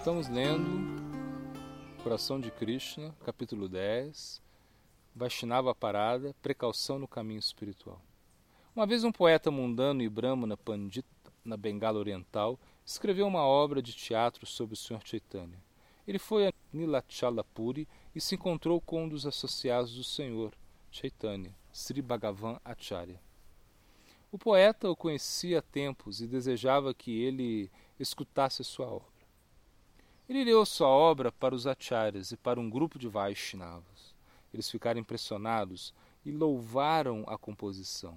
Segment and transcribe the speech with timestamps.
[0.00, 0.98] Estamos lendo
[2.02, 4.40] Coração de Krishna, capítulo 10,
[5.14, 8.00] Vaishnava Parada, Precaução no Caminho Espiritual.
[8.74, 11.06] Uma vez um poeta mundano e brahmana pandita
[11.44, 15.02] na Bengala Oriental escreveu uma obra de teatro sobre o Sr.
[15.04, 15.62] Chaitanya.
[16.08, 20.54] Ele foi a Nilachalapuri e se encontrou com um dos associados do Senhor,
[20.90, 23.20] Chaitanya, Sri Bhagavan Acharya.
[24.32, 29.09] O poeta o conhecia há tempos e desejava que ele escutasse sua obra.
[30.30, 34.14] Ele leu sua obra para os acharyas e para um grupo de Vaishnavas.
[34.54, 35.92] Eles ficaram impressionados
[36.24, 38.16] e louvaram a composição.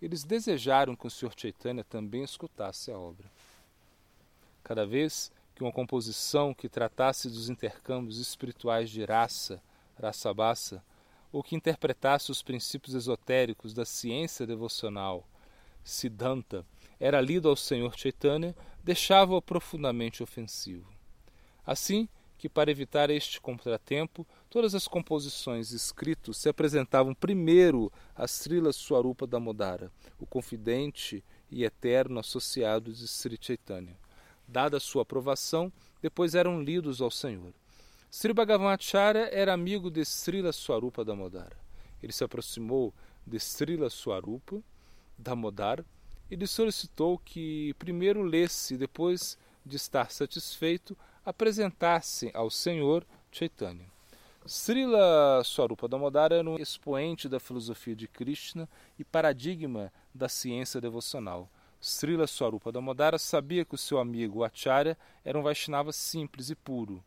[0.00, 1.32] Eles desejaram que o Sr.
[1.34, 3.32] Chaitanya também escutasse a obra.
[4.62, 9.62] Cada vez que uma composição que tratasse dos intercâmbios espirituais de raça,
[9.98, 10.84] raça-bassa,
[11.32, 15.26] ou que interpretasse os princípios esotéricos da ciência devocional,
[15.82, 16.62] Siddhanta,
[17.00, 18.54] era lido ao Senhor Chaitanya,
[18.84, 20.93] deixava-o profundamente ofensivo.
[21.66, 28.72] Assim que, para evitar este contratempo, todas as composições escritas se apresentavam primeiro a Srila
[28.72, 33.96] Swarupa Damodara, o confidente e eterno associado de Sri Chaitanya.
[34.46, 37.54] Dada sua aprovação, depois eram lidos ao Senhor.
[38.10, 41.56] Sri Bhagavacharya era amigo de Srila Swarupa Damodara.
[42.02, 42.92] Ele se aproximou
[43.26, 44.62] de Srila Swarupa
[45.18, 45.84] Damodara
[46.30, 53.86] e lhe solicitou que primeiro lesse depois de estar satisfeito, apresentasse ao Senhor Chaitanya.
[54.46, 61.48] Srila Swarupa Damodara era um expoente da filosofia de Krishna e paradigma da ciência devocional.
[61.80, 67.02] Srila Swarupa Damodara sabia que o seu amigo Acharya era um Vaishnava simples e puro.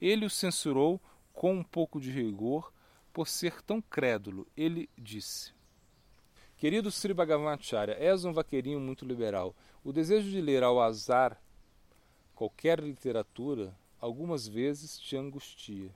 [0.00, 1.00] Ele o censurou
[1.32, 2.72] com um pouco de rigor
[3.12, 4.46] por ser tão crédulo.
[4.56, 5.52] Ele disse:
[6.56, 9.54] Querido Sri Bhagavan Acharya, és um vaqueirinho muito liberal.
[9.82, 11.40] O desejo de ler ao azar
[12.36, 15.90] qualquer literatura, algumas vezes te angustia.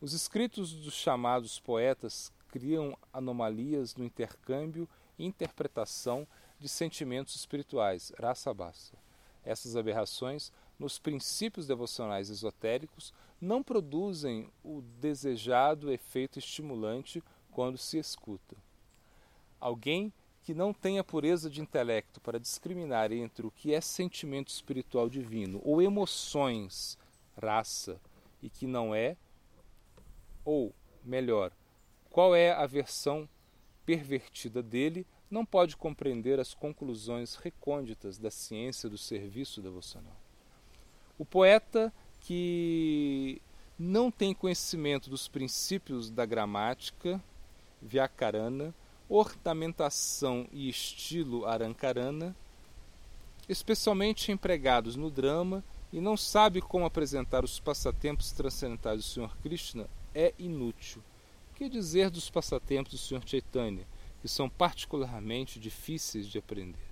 [0.00, 6.26] Os escritos dos chamados poetas criam anomalias no intercâmbio e interpretação
[6.58, 8.98] de sentimentos espirituais, raça-bassa.
[9.44, 17.22] Essas aberrações, nos princípios devocionais esotéricos, não produzem o desejado efeito estimulante
[17.52, 18.56] quando se escuta.
[19.60, 20.12] Alguém
[20.44, 25.58] que não tenha pureza de intelecto para discriminar entre o que é sentimento espiritual divino
[25.64, 26.98] ou emoções,
[27.40, 27.98] raça,
[28.42, 29.16] e que não é,
[30.44, 31.50] ou, melhor,
[32.10, 33.26] qual é a versão
[33.86, 40.16] pervertida dele, não pode compreender as conclusões recônditas da ciência do serviço devocional.
[41.18, 41.90] O poeta
[42.20, 43.40] que
[43.78, 47.22] não tem conhecimento dos princípios da gramática,
[47.80, 48.74] Vyakarana,
[49.08, 52.34] ornamentação e estilo arancarana,
[53.48, 59.36] especialmente empregados no drama, e não sabe como apresentar os passatempos transcendentais do Sr.
[59.42, 61.02] Krishna, é inútil.
[61.54, 63.22] Que dizer dos passatempos do Sr.
[63.24, 63.86] Chaitanya,
[64.20, 66.82] que são particularmente difíceis de aprender?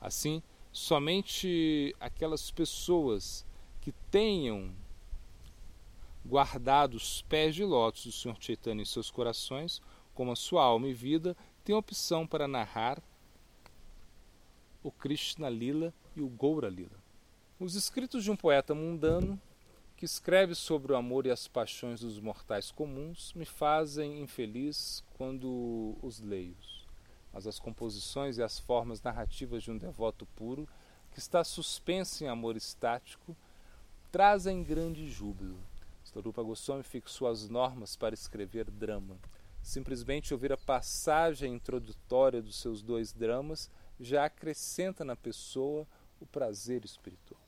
[0.00, 3.44] Assim, somente aquelas pessoas
[3.80, 4.70] que tenham
[6.24, 8.36] guardado os pés de lótus do Sr.
[8.38, 9.82] Chaitanya em seus corações
[10.14, 13.02] como a sua alma e vida, tem opção para narrar
[14.82, 16.98] o Krishna Lila e o Goura Lila.
[17.58, 19.40] Os escritos de um poeta mundano
[19.96, 25.96] que escreve sobre o amor e as paixões dos mortais comuns me fazem infeliz quando
[26.00, 26.56] os leio.
[27.32, 30.66] Mas as composições e as formas narrativas de um devoto puro
[31.12, 33.36] que está suspenso em amor estático
[34.10, 35.58] trazem grande júbilo.
[36.02, 39.16] Storupa Goswami fixou as normas para escrever drama
[39.62, 45.86] Simplesmente ouvir a passagem introdutória dos seus dois dramas já acrescenta na pessoa
[46.18, 47.40] o prazer espiritual.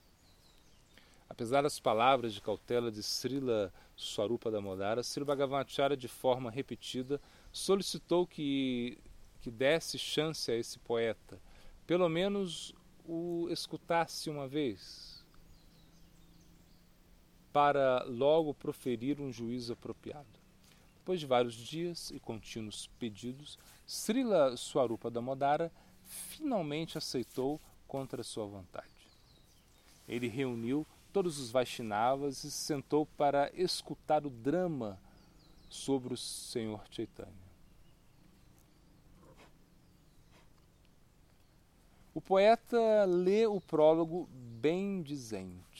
[1.29, 8.27] Apesar das palavras de cautela de Srila Swarupa Damodara, Sri Bhagavacharya, de forma repetida, solicitou
[8.27, 8.99] que,
[9.41, 11.41] que desse chance a esse poeta,
[11.87, 12.75] pelo menos
[13.07, 15.25] o escutasse uma vez,
[17.53, 20.42] para logo proferir um juízo apropriado.
[21.03, 25.69] Depois de vários dias e contínuos pedidos, Srila Swarupa Damodara
[26.05, 28.87] finalmente aceitou contra sua vontade.
[30.07, 34.97] Ele reuniu todos os Vaishnavas e se sentou para escutar o drama
[35.69, 37.33] sobre o Senhor Chaitanya.
[42.15, 45.72] O poeta lê o prólogo bem dizente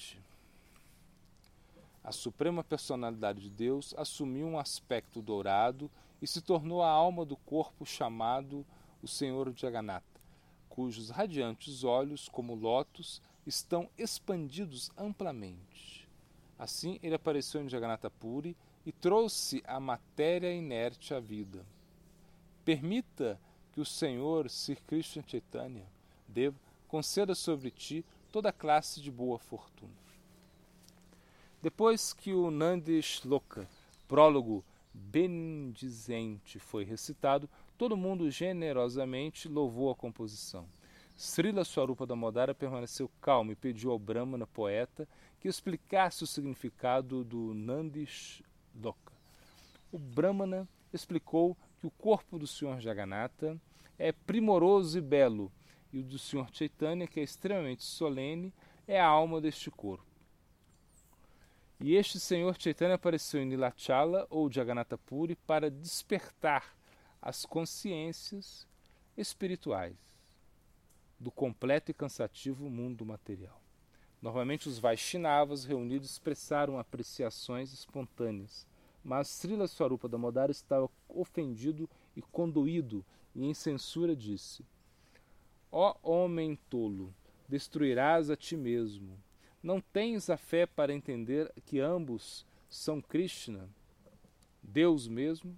[2.05, 5.91] a suprema personalidade de Deus assumiu um aspecto dourado
[6.21, 8.67] e se tornou a alma do corpo chamado
[9.03, 10.21] o Senhor Jagannatha,
[10.69, 16.09] cujos radiantes olhos, como lótus, estão expandidos amplamente.
[16.59, 18.57] Assim, ele apareceu em Jagannatha Puri
[18.87, 21.65] e trouxe a matéria inerte à vida.
[22.65, 23.39] Permita
[23.73, 25.87] que o Senhor, Sri Krishna Chaitanya,
[26.29, 26.59] Deva,
[26.89, 30.02] conceda sobre ti toda classe de boa fortuna.
[31.63, 33.69] Depois que o Nandi Shloka,
[34.09, 37.49] prólogo bendizente, foi recitado,
[37.79, 40.67] todo mundo generosamente louvou a composição.
[41.17, 47.55] Srila Swarupa Damodara permaneceu calmo e pediu ao Brahmana poeta que explicasse o significado do
[47.55, 49.13] Nandi Shloka.
[49.93, 53.57] O Brahmana explicou que o corpo do Senhor Jagannatha
[53.97, 55.53] é primoroso e belo,
[55.93, 58.53] e o do Senhor Chaitanya, que é extremamente solene,
[58.85, 60.12] é a alma deste corpo.
[61.85, 66.77] E este Senhor Chaitanya apareceu em Nilachala ou Jagannatha Puri para despertar
[67.21, 68.69] as consciências
[69.17, 69.97] espirituais
[71.19, 73.61] do completo e cansativo mundo material.
[74.23, 78.65] Normalmente os Vaishnavas reunidos expressaram apreciações espontâneas,
[79.03, 83.05] mas Srila Swarupa Damodara estava ofendido e condoído
[83.35, 84.65] e em censura disse:
[85.73, 87.13] Ó homem tolo,
[87.49, 89.19] destruirás a ti mesmo
[89.63, 93.69] não tens a fé para entender que ambos são Krishna,
[94.63, 95.57] Deus mesmo?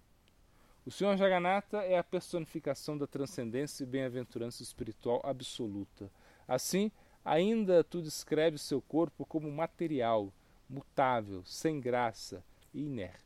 [0.85, 6.11] O Senhor Jagannatha é a personificação da transcendência e bem-aventurança espiritual absoluta.
[6.47, 6.93] Assim,
[7.25, 10.31] ainda tu descreves seu corpo como material,
[10.69, 13.25] mutável, sem graça e inerte.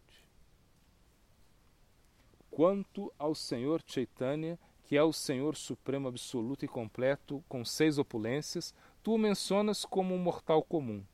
[2.49, 8.73] Quanto ao Senhor Chaitanya, que é o Senhor Supremo Absoluto e Completo, com seis opulências,
[9.03, 11.05] tu o mencionas como um mortal comum.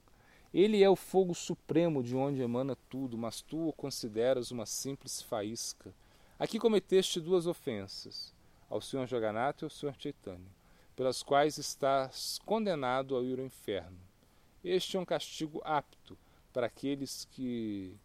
[0.53, 5.21] Ele é o fogo supremo de onde emana tudo, mas tu o consideras uma simples
[5.21, 5.93] faísca.
[6.39, 8.33] Aqui cometeste duas ofensas,
[8.71, 10.51] ao Senhor Jagannatha e ao Senhor Chaitanya,
[10.95, 13.99] pelas quais estás condenado ao ir ao inferno.
[14.63, 16.17] Este é um castigo apto
[16.53, 17.97] para aqueles que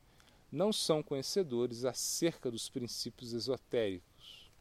[0.52, 4.52] não são conhecedores acerca dos princípios esotéricos,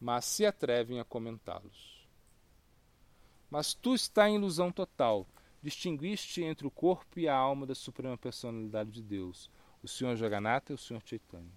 [0.00, 2.01] mas se atrevem a comentá-los.
[3.52, 5.26] Mas tu está em ilusão total.
[5.62, 9.50] Distinguiste entre o corpo e a alma da suprema personalidade de Deus,
[9.82, 11.52] o Senhor Jagannatha e o Senhor Chaitanya.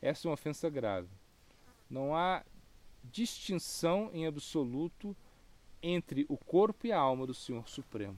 [0.00, 1.08] Essa é uma ofensa grave.
[1.90, 2.44] Não há
[3.02, 5.16] distinção em absoluto
[5.82, 8.16] entre o corpo e a alma do Senhor Supremo.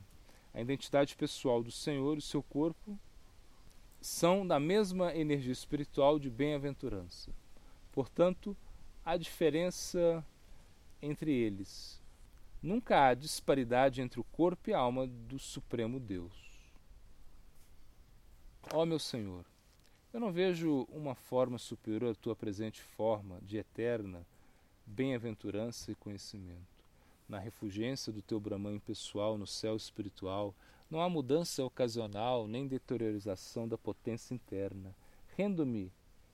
[0.52, 3.00] A identidade pessoal do Senhor e o seu corpo
[3.98, 7.32] são da mesma energia espiritual de bem-aventurança.
[7.92, 8.54] Portanto,
[9.02, 10.22] a diferença
[11.00, 11.99] entre eles
[12.62, 16.32] Nunca há disparidade entre o corpo e a alma do Supremo Deus.
[18.74, 19.46] Ó meu Senhor,
[20.12, 24.26] eu não vejo uma forma superior à tua presente forma de eterna
[24.84, 26.84] bem-aventurança e conhecimento.
[27.28, 30.54] Na refugência do teu Brahman pessoal no céu espiritual,
[30.90, 34.94] não há mudança ocasional nem deteriorização da potência interna.
[35.36, 35.92] Rendo-me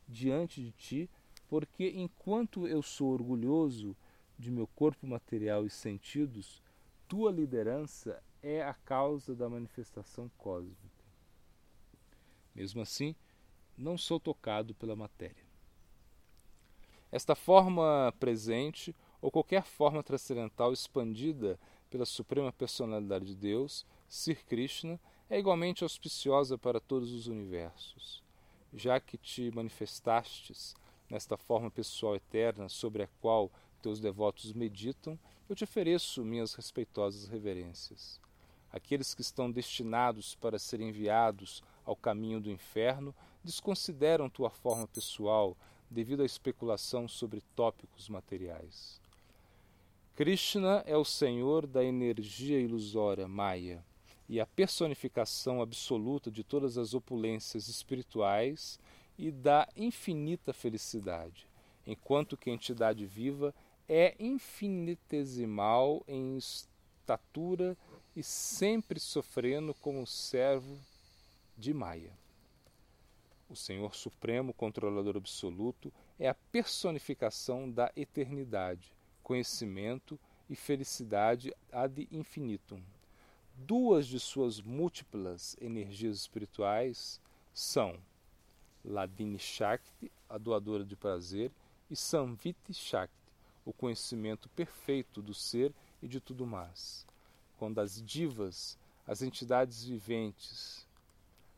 [0.09, 1.11] diante de ti,
[1.49, 3.95] porque enquanto eu sou orgulhoso
[4.39, 6.63] de meu corpo material e sentidos,
[7.09, 11.05] tua liderança é a causa da manifestação cósmica.
[12.55, 13.15] Mesmo assim,
[13.77, 15.45] não sou tocado pela matéria.
[17.11, 25.01] Esta forma presente, ou qualquer forma transcendental expandida pela Suprema Personalidade de Deus, Sir Krishna,
[25.29, 28.23] é igualmente auspiciosa para todos os universos.
[28.73, 30.75] Já que te manifestastes
[31.09, 33.51] nesta forma pessoal eterna sobre a qual
[33.87, 35.17] teus devotos meditam,
[35.49, 38.21] eu te ofereço minhas respeitosas reverências.
[38.73, 43.15] Aqueles que estão destinados para serem enviados ao caminho do inferno
[43.45, 45.57] desconsideram tua forma pessoal
[45.89, 49.01] devido à especulação sobre tópicos materiais.
[50.17, 53.85] Krishna é o senhor da energia ilusória, Maya,
[54.29, 58.81] e a personificação absoluta de todas as opulências espirituais
[59.17, 61.47] e da infinita felicidade,
[61.87, 63.55] enquanto que a entidade viva
[63.89, 67.77] é infinitesimal em estatura
[68.15, 70.79] e sempre sofrendo como servo
[71.57, 72.13] de Maia.
[73.49, 80.19] O Senhor Supremo, Controlador Absoluto, é a personificação da eternidade, conhecimento
[80.51, 82.83] e felicidade ad infinitum.
[83.55, 87.21] Duas de suas múltiplas energias espirituais
[87.55, 87.99] são
[88.85, 91.51] Ladini Shakti, a doadora de prazer,
[91.91, 93.26] e Samviti Shakti,
[93.67, 97.05] o conhecimento perfeito do ser e de tudo mais.
[97.59, 100.87] Quando as divas, as entidades viventes,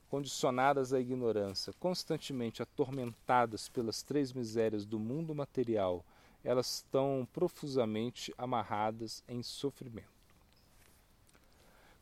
[0.08, 6.02] condicionadas à ignorância, constantemente atormentadas pelas três misérias do mundo material,
[6.42, 10.08] elas estão profusamente amarradas em sofrimento.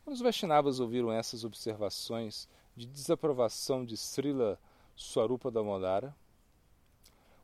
[0.04, 4.56] Quando os Vaishnavas ouviram essas observações de desaprovação de Srila
[4.94, 6.14] Swarupa Damodara,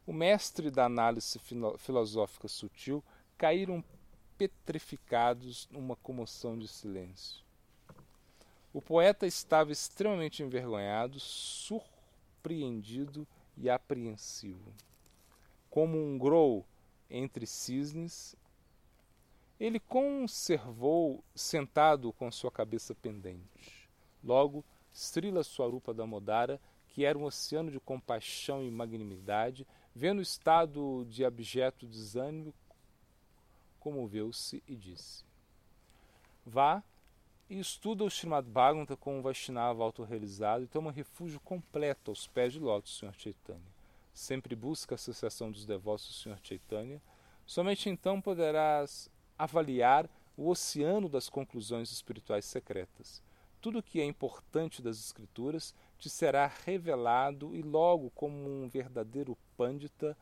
[0.06, 1.38] o mestre da análise
[1.78, 3.02] filosófica sutil
[3.38, 3.84] caíram
[4.36, 7.42] petrificados numa comoção de silêncio.
[8.72, 14.72] O poeta estava extremamente envergonhado, surpreendido e apreensivo.
[15.70, 16.64] Como um grou
[17.08, 18.34] entre cisnes,
[19.60, 23.88] ele conservou sentado com sua cabeça pendente.
[24.24, 31.06] Logo, Srila Swarupa Damodara, que era um oceano de compaixão e magnanimidade, vendo o estado
[31.08, 32.54] de abjeto desânimo,
[33.78, 35.24] comoveu-se e disse:
[36.44, 36.82] Vá
[37.50, 42.54] e estuda o Srimad Bhagavata com um Vaishnava autorrealizado e toma refúgio completo aos pés
[42.54, 43.12] de lótus Sr.
[43.16, 43.72] Chaitanya.
[44.14, 46.38] Sempre busca a associação dos devotos Sr.
[46.42, 47.02] Chaitanya.
[47.46, 53.22] Somente então poderás avaliar o oceano das conclusões espirituais secretas.
[53.60, 59.36] Tudo o que é importante das Escrituras te será revelado e logo, como um verdadeiro
[59.62, 60.16] pândita,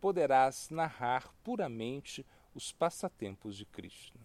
[0.00, 4.20] poderás narrar puramente os passatempos de Krishna.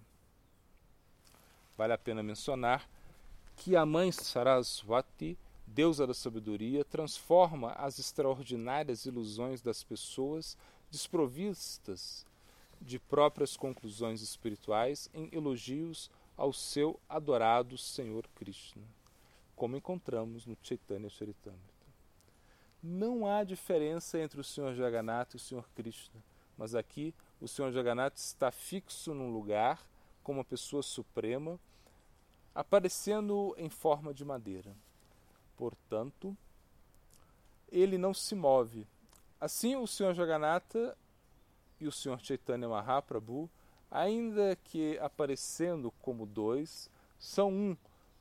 [1.77, 2.89] Vale a pena mencionar
[3.55, 10.57] que a mãe Saraswati, deusa da sabedoria, transforma as extraordinárias ilusões das pessoas
[10.89, 12.25] desprovistas
[12.81, 18.83] de próprias conclusões espirituais em elogios ao seu adorado Senhor Krishna,
[19.55, 21.74] como encontramos no Chaitanya Charitamrita.
[22.87, 26.21] Não há diferença entre o Senhor Jagannatha e o Senhor Krishna,
[26.55, 29.83] mas aqui o Senhor Jagannatha está fixo num lugar
[30.21, 31.59] como uma pessoa suprema,
[32.53, 34.75] aparecendo em forma de madeira.
[35.57, 36.37] Portanto,
[37.71, 38.85] ele não se move.
[39.41, 40.95] Assim, o Senhor Jagannatha
[41.79, 42.19] e o Sr.
[42.19, 43.49] Chaitanya Mahaprabhu,
[43.89, 47.77] ainda que aparecendo como dois, são um,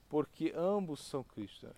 [0.08, 1.70] porque ambos são Krishna,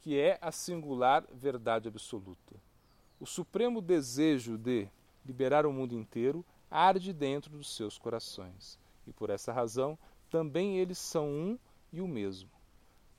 [0.00, 2.56] que é a singular verdade absoluta.
[3.18, 4.88] O supremo desejo de
[5.24, 9.98] liberar o mundo inteiro arde dentro dos seus corações, e por essa razão
[10.30, 11.58] também eles são um
[11.92, 12.50] e o mesmo.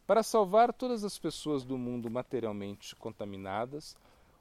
[0.07, 3.95] Para salvar todas as pessoas do mundo materialmente contaminadas,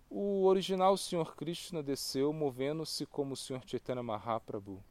[0.09, 1.35] o original Sr.
[1.37, 3.61] Krishna desceu movendo-se como o Sr.
[3.66, 4.82] Chaitanya Mahaprabhu.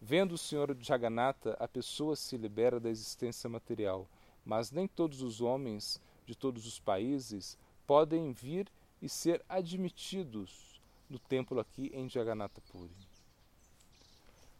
[0.00, 0.76] Vendo o Sr.
[0.78, 4.08] Jagannatha, a pessoa se libera da existência material,
[4.44, 8.68] mas nem todos os homens de todos os países podem vir
[9.00, 12.94] e ser admitidos no templo aqui em Jagannatha Puri.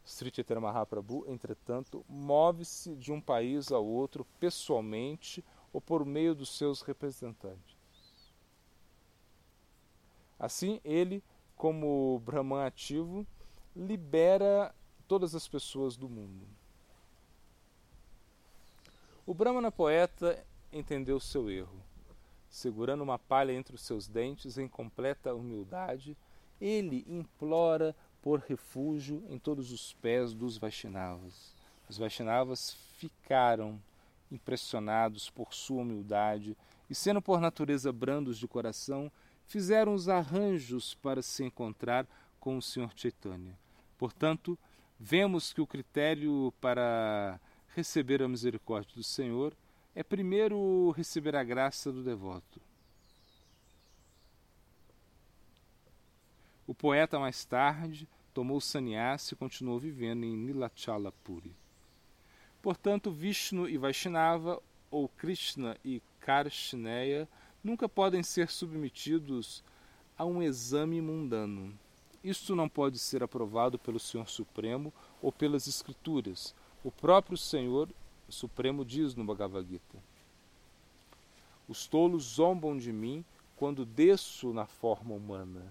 [0.05, 6.57] Sri Chaitanya Mahaprabhu, entretanto, move-se de um país ao outro pessoalmente ou por meio dos
[6.57, 7.77] seus representantes.
[10.39, 11.23] Assim, ele,
[11.57, 13.25] como Brahman ativo,
[13.77, 14.75] libera
[15.07, 16.47] todas as pessoas do mundo.
[19.25, 21.83] O Brahmana poeta entendeu seu erro.
[22.49, 26.17] Segurando uma palha entre os seus dentes em completa humildade,
[26.61, 31.55] ele implora por refúgio em todos os pés dos Vaishnavas.
[31.89, 33.81] Os Vaishnavas ficaram
[34.31, 36.57] impressionados por sua humildade
[36.89, 39.11] e, sendo por natureza brandos de coração,
[39.47, 42.07] fizeram os arranjos para se encontrar
[42.39, 42.91] com o Sr.
[42.95, 43.59] Chaitanya.
[43.99, 44.59] Portanto,
[44.99, 47.41] vemos que o critério para
[47.75, 49.55] receber a misericórdia do Senhor
[49.95, 52.61] é primeiro receber a graça do devoto.
[56.67, 61.55] O poeta mais tarde tomou sannyasa e continuou vivendo em Nilachala Puri.
[62.63, 67.29] Portanto, Vishnu e Vaishnava, ou Krishna e Karshneya,
[67.63, 69.63] nunca podem ser submetidos
[70.17, 71.77] a um exame mundano.
[72.23, 76.55] Isto não pode ser aprovado pelo Senhor Supremo ou pelas Escrituras.
[76.85, 77.89] O próprio Senhor
[78.33, 79.99] Supremo diz no Bhagavad Gita:
[81.69, 83.23] Os tolos zombam de mim
[83.57, 85.63] quando desço na forma humana.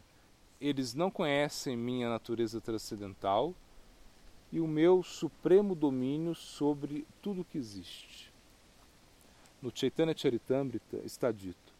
[0.59, 3.55] Eles não conhecem minha natureza transcendental
[4.51, 8.31] e o meu supremo domínio sobre tudo que existe.
[9.59, 11.73] No Chaitanya Charitamrita está dito: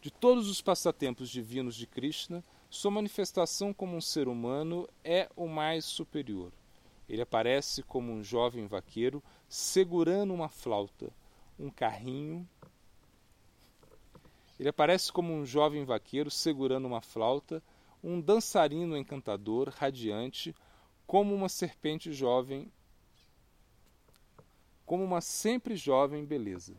[0.00, 5.48] de todos os passatempos divinos de Krishna, sua manifestação como um ser humano é o
[5.48, 6.52] mais superior.
[7.12, 11.12] Ele aparece como um jovem vaqueiro segurando uma flauta,
[11.58, 12.48] um carrinho.
[14.58, 17.62] Ele aparece como um jovem vaqueiro segurando uma flauta,
[18.02, 20.56] um dançarino encantador, radiante,
[21.06, 22.72] como uma serpente jovem,
[24.86, 26.74] como uma sempre jovem beleza.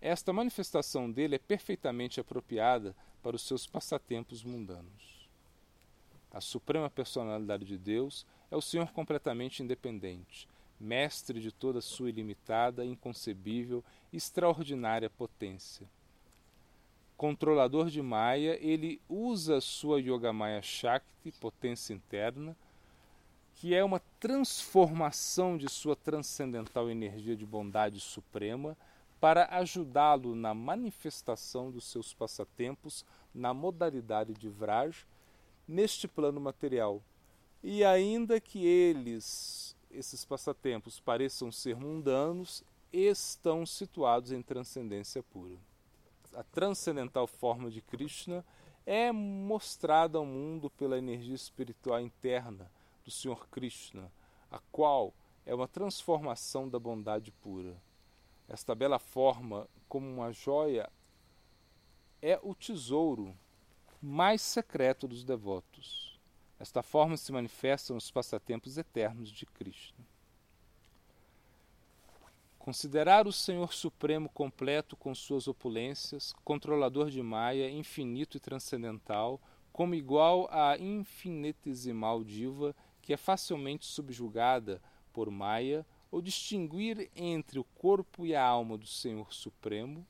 [0.00, 5.17] Esta manifestação dele é perfeitamente apropriada para os seus passatempos mundanos.
[6.38, 12.84] A suprema personalidade de Deus é o Senhor completamente independente, mestre de toda sua ilimitada,
[12.84, 15.90] inconcebível extraordinária potência.
[17.16, 22.56] Controlador de Maya, ele usa sua Yogamaya Shakti, potência interna,
[23.56, 28.76] que é uma transformação de sua transcendental energia de bondade suprema
[29.18, 33.04] para ajudá-lo na manifestação dos seus passatempos
[33.34, 35.04] na modalidade de Vraj
[35.68, 37.02] neste plano material.
[37.62, 45.56] E ainda que eles, esses passatempos, pareçam ser mundanos, estão situados em transcendência pura.
[46.34, 48.44] A transcendental forma de Krishna
[48.86, 52.70] é mostrada ao mundo pela energia espiritual interna
[53.04, 54.10] do Senhor Krishna,
[54.50, 55.12] a qual
[55.44, 57.76] é uma transformação da bondade pura.
[58.48, 60.90] Esta bela forma, como uma joia,
[62.22, 63.36] é o tesouro
[64.00, 66.18] mais secreto dos devotos.
[66.58, 70.06] Esta forma se manifesta nos passatempos eternos de Krishna.
[72.58, 79.40] Considerar o Senhor Supremo completo com suas opulências, controlador de Maya, infinito e transcendental,
[79.72, 87.64] como igual à infinitesimal diva que é facilmente subjugada por Maya, ou distinguir entre o
[87.64, 90.06] corpo e a alma do Senhor Supremo,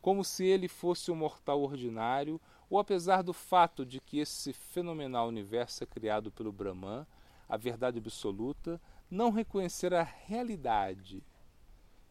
[0.00, 2.40] como se ele fosse um mortal ordinário,
[2.70, 7.06] ou apesar do fato de que esse fenomenal universo é criado pelo Brahman,
[7.48, 11.22] a verdade absoluta, não reconhecer a realidade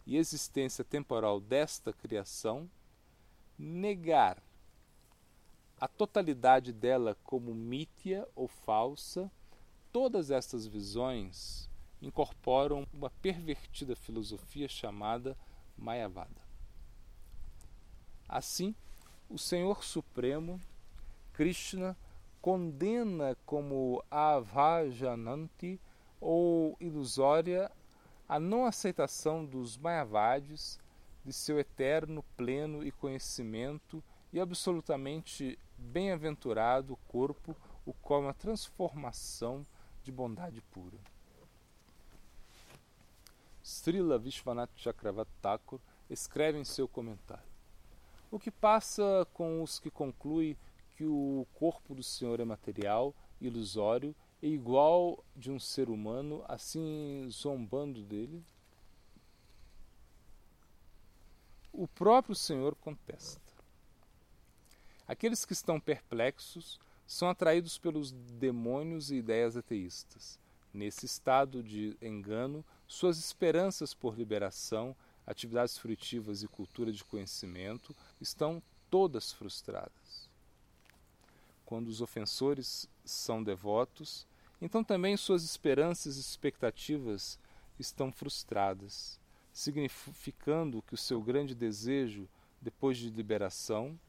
[0.06, 2.70] e existência temporal desta criação,
[3.58, 4.42] negar
[5.80, 9.32] a totalidade dela como mítia ou falsa,
[9.92, 11.70] todas estas visões
[12.02, 15.38] incorporam uma pervertida filosofia chamada
[15.78, 16.47] Mayavada.
[18.28, 18.76] Assim,
[19.30, 20.60] o Senhor Supremo,
[21.34, 21.98] Krishna,
[22.42, 25.80] condena como avajananti
[26.20, 27.72] ou ilusória
[28.28, 30.80] a não aceitação dos Mayavadis
[31.24, 39.66] de seu eterno pleno e conhecimento e absolutamente bem-aventurado corpo, o qual é uma transformação
[40.04, 40.98] de bondade pura.
[43.62, 47.57] Srila Vishwanath Chakravarti Thakur escreve em seu comentário:
[48.30, 50.58] O que passa com os que concluem
[50.96, 57.28] que o corpo do Senhor é material, ilusório e igual de um ser humano, assim
[57.32, 58.44] zombando dele?
[61.72, 63.42] O próprio Senhor contesta.
[65.08, 70.38] Aqueles que estão perplexos são atraídos pelos demônios e ideias ateístas.
[70.74, 74.96] Nesse estado de engano, suas esperanças por liberação,
[75.28, 80.30] atividades frutivas e cultura de conhecimento estão todas frustradas.
[81.66, 84.26] Quando os ofensores são devotos,
[84.62, 87.38] então também suas esperanças e expectativas
[87.78, 89.20] estão frustradas,
[89.52, 92.28] significando que o seu grande desejo,
[92.62, 94.00] depois de liberação,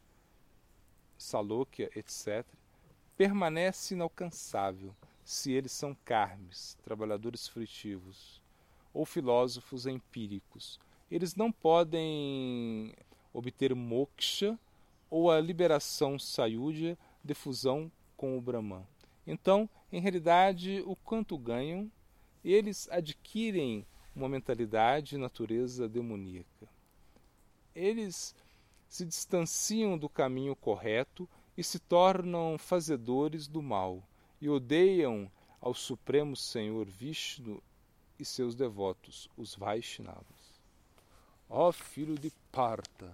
[1.18, 2.46] Salóquia, etc.,
[3.16, 8.40] permanece inalcançável se eles são carmes, trabalhadores frutivos,
[8.94, 10.78] ou filósofos empíricos.
[11.10, 12.94] Eles não podem
[13.32, 14.58] obter moksha
[15.10, 18.86] ou a liberação sayudya de fusão com o Brahman.
[19.26, 21.90] Então, em realidade, o quanto ganham,
[22.44, 26.68] eles adquirem uma mentalidade e natureza demoníaca.
[27.74, 28.34] Eles
[28.88, 34.02] se distanciam do caminho correto e se tornam fazedores do mal,
[34.40, 37.62] e odeiam ao Supremo Senhor Vishnu
[38.18, 40.37] e seus devotos, os Vaishnavas.
[41.50, 43.10] Ó filho de Parta!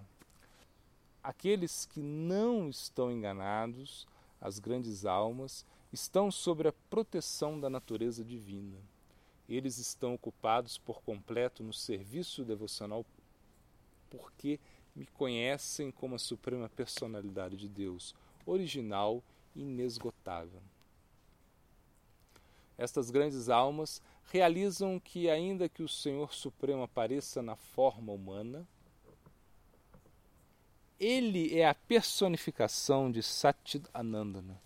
[1.22, 4.08] Aqueles que não estão enganados,
[4.40, 8.76] as grandes almas, estão sob a proteção da natureza divina.
[9.48, 13.06] Eles estão ocupados por completo no serviço devocional
[14.10, 14.58] porque
[14.96, 19.22] me conhecem como a suprema personalidade de Deus, original
[19.54, 20.60] e inesgotável.
[22.76, 28.66] Estas grandes almas realizam que, ainda que o Senhor Supremo apareça na forma humana,
[30.98, 34.60] ele é a personificação de Satchid Anandana.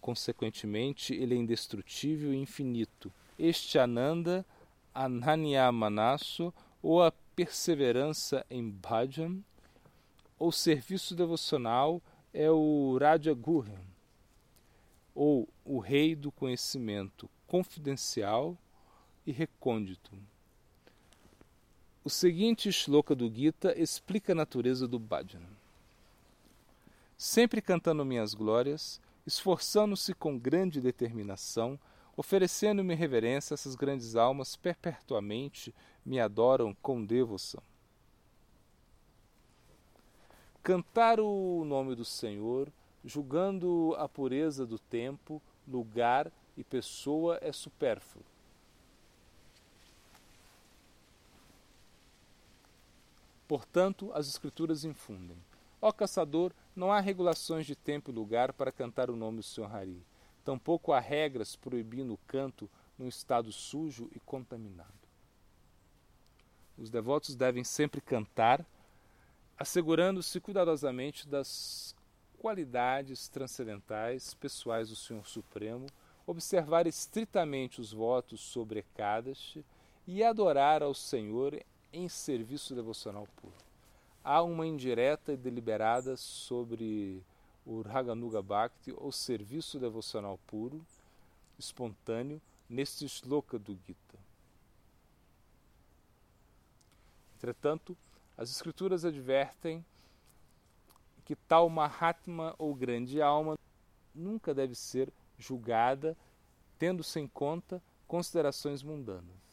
[0.00, 3.12] Consequentemente, ele é indestrutível e infinito.
[3.38, 4.46] Este Ananda,
[4.94, 9.40] Ananyamanaso, ou a perseverança em bhajan,
[10.38, 12.00] ou serviço devocional
[12.32, 13.84] é o Raja Gurhan,
[15.14, 18.56] ou o rei do conhecimento confidencial
[19.26, 20.12] e recôndito.
[22.04, 25.42] O seguinte shloka do Gita explica a natureza do bhajan.
[27.18, 31.76] Sempre cantando minhas glórias, esforçando-se com grande determinação,
[32.16, 37.62] oferecendo-me reverência, essas grandes almas perpetuamente me adoram com devoção.
[40.62, 42.68] Cantar o nome do Senhor,
[43.04, 48.24] julgando a pureza do tempo, lugar e pessoa é supérfluo.
[53.46, 55.36] Portanto, as Escrituras infundem.
[55.80, 59.74] Ó caçador, não há regulações de tempo e lugar para cantar o nome do Senhor
[59.74, 60.02] Hari.
[60.44, 64.92] Tampouco há regras proibindo o canto num estado sujo e contaminado.
[66.78, 68.64] Os devotos devem sempre cantar
[69.58, 71.94] assegurando-se cuidadosamente das
[72.38, 75.86] qualidades transcendentais pessoais do Senhor Supremo,
[76.26, 79.64] observar estritamente os votos sobre Ekadashi
[80.06, 81.58] e adorar ao Senhor
[81.92, 83.54] em serviço devocional puro.
[84.22, 87.22] Há uma indireta e deliberada sobre
[87.64, 90.84] o Raganuga Bhakti, ou serviço devocional puro,
[91.58, 94.18] espontâneo, neste shloka do Gita.
[97.36, 97.96] Entretanto,
[98.36, 99.84] as Escrituras advertem
[101.24, 103.58] que tal Mahatma ou grande alma
[104.14, 106.16] nunca deve ser julgada
[106.78, 109.45] tendo-se em conta considerações mundanas.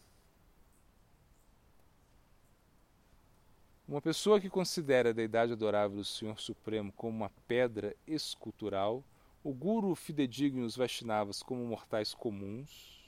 [3.87, 9.03] Uma pessoa que considera a deidade adorável do Senhor Supremo como uma pedra escultural,
[9.43, 13.03] o guru fidedigno os Vaishnavas como mortais comuns,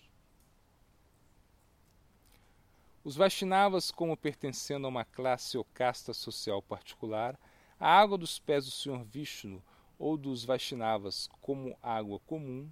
[3.06, 7.40] Os Vaishnavas, como pertencendo a uma classe ou casta social particular,
[7.80, 9.62] a água dos pés do Senhor Vishnu
[10.00, 12.68] ou dos Vaishnavas como água comum,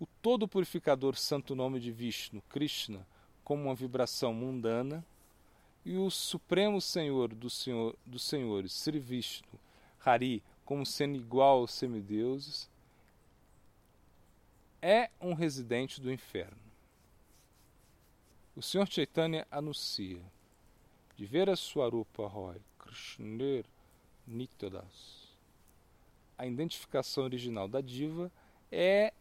[0.00, 3.06] o todo purificador santo nome de Vishnu, Krishna,
[3.44, 5.04] como uma vibração mundana,
[5.86, 9.48] e o supremo Senhor, senhor dos senhores, Sri Vishnu,
[10.04, 12.68] Hari, como sendo igual aos semideuses,
[14.82, 16.58] é um residente do inferno.
[18.56, 18.90] O Sr.
[18.90, 20.20] Chaitanya anuncia
[21.14, 23.64] de ver a Swarupa Roy Krishner
[24.26, 25.38] Nityadas.
[26.36, 28.32] A identificação original da diva
[28.72, 29.12] é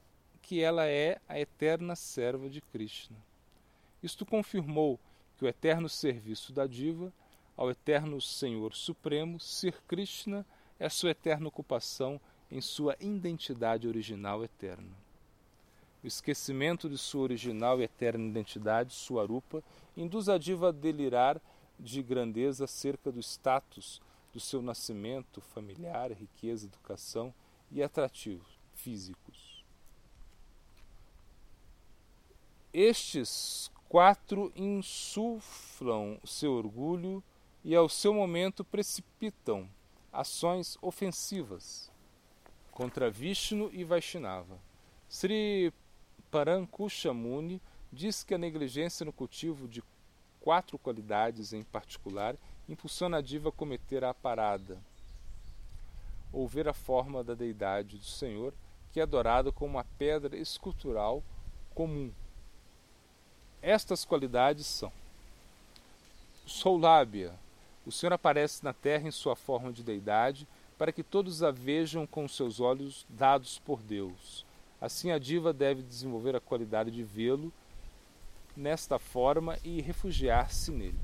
[0.42, 3.18] que ela é a eterna serva de Krishna.
[4.02, 5.00] Isto confirmou
[5.38, 7.12] que o eterno serviço da diva
[7.56, 10.46] ao eterno Senhor Supremo, Sir Krishna,
[10.80, 12.20] é sua eterna ocupação
[12.52, 14.92] em sua identidade original eterna.
[16.04, 19.64] O esquecimento de sua original e eterna identidade, sua arupa,
[19.96, 21.42] induz a diva a delirar
[21.80, 27.34] de grandeza acerca do status do seu nascimento familiar, riqueza, educação
[27.72, 29.64] e atrativos físicos.
[32.74, 37.24] Estes quatro insuflam seu orgulho
[37.64, 39.70] e, ao seu momento, precipitam
[40.12, 41.92] ações ofensivas
[42.72, 44.60] contra Vishnu e Vaishnava.
[45.08, 45.74] Sri
[46.30, 49.82] Parankusha Muni diz que a negligência no cultivo de
[50.42, 52.36] quatro qualidades em particular
[52.68, 54.78] impulsiona a diva a cometer a parada,
[56.34, 58.54] ou ver a forma da deidade do Senhor,
[58.92, 61.24] que é adorado como uma pedra escultural
[61.74, 62.12] comum.
[63.66, 64.92] Estas qualidades são
[66.46, 67.34] Soulábia.
[67.84, 70.48] O Senhor aparece na terra em sua forma de deidade,
[70.78, 74.46] para que todos a vejam com seus olhos dados por Deus.
[74.80, 77.52] Assim, a diva deve desenvolver a qualidade de vê-lo
[78.56, 81.00] nesta forma e refugiar-se nele.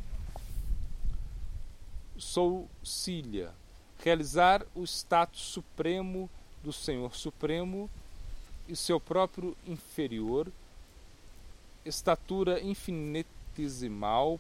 [2.16, 3.56] Sou Cília.
[4.04, 6.30] Realizar o status supremo
[6.64, 7.90] do Senhor Supremo
[8.68, 10.52] e seu próprio inferior,
[11.86, 14.40] estatura infinitesimal,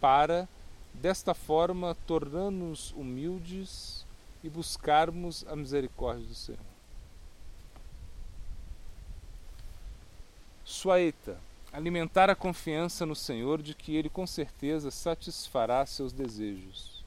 [0.00, 0.48] para,
[0.92, 4.04] desta forma, tornar-nos humildes
[4.42, 6.60] e buscarmos a misericórdia do Senhor.
[10.64, 11.38] Suaita,
[11.72, 17.04] alimentar a confiança no Senhor de que Ele com certeza satisfará seus desejos.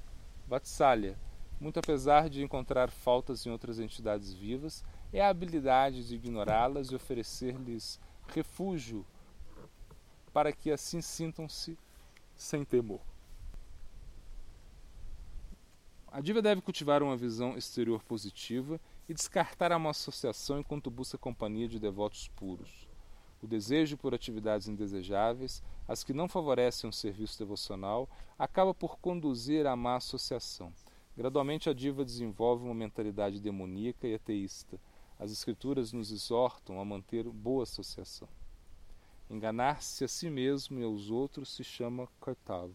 [0.48, 1.18] Vatsalya,
[1.60, 6.96] muito apesar de encontrar faltas em outras entidades vivas, é a habilidade de ignorá-las e
[6.96, 9.06] oferecer-lhes refúgio
[10.30, 11.78] para que assim sintam-se
[12.36, 13.02] sem temor.
[16.12, 21.18] A diva deve cultivar uma visão exterior positiva e descartar a má associação enquanto busca
[21.18, 22.90] companhia de devotos puros
[23.42, 29.66] o desejo por atividades indesejáveis, as que não favorecem um serviço devocional, acaba por conduzir
[29.66, 30.74] à má associação.
[31.16, 34.80] Gradualmente a diva desenvolve uma mentalidade demoníaca e ateísta.
[35.18, 38.28] As escrituras nos exortam a manter boa associação.
[39.30, 42.74] Enganar-se a si mesmo e aos outros se chama kartava.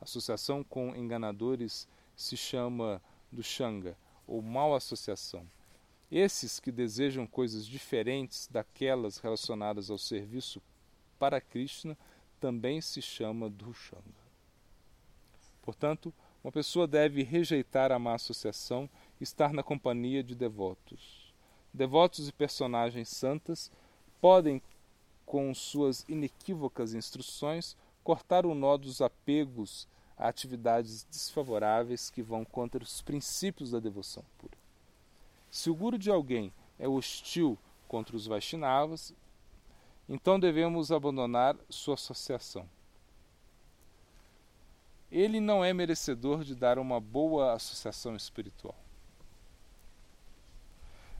[0.00, 1.86] Associação com enganadores
[2.16, 5.46] se chama dushanga, ou mal associação.
[6.10, 10.62] Esses que desejam coisas diferentes daquelas relacionadas ao serviço
[11.18, 11.96] para Krishna
[12.40, 14.28] também se chama Dhushanga.
[15.62, 18.88] Portanto, uma pessoa deve rejeitar a má associação
[19.20, 21.34] e estar na companhia de devotos.
[21.74, 23.70] Devotos e personagens santas
[24.20, 24.62] podem,
[25.28, 29.86] com suas inequívocas instruções, cortar o nó dos apegos
[30.16, 34.56] a atividades desfavoráveis que vão contra os princípios da devoção pura.
[35.50, 39.12] Se o guru de alguém é hostil contra os Vaishnavas,
[40.08, 42.66] então devemos abandonar sua associação.
[45.12, 48.74] Ele não é merecedor de dar uma boa associação espiritual.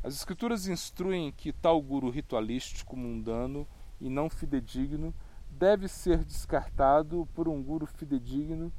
[0.03, 3.68] As Escrituras instruem que tal guru ritualístico mundano
[4.00, 5.14] e não fidedigno
[5.50, 8.72] deve ser descartado por um guru fidedigno,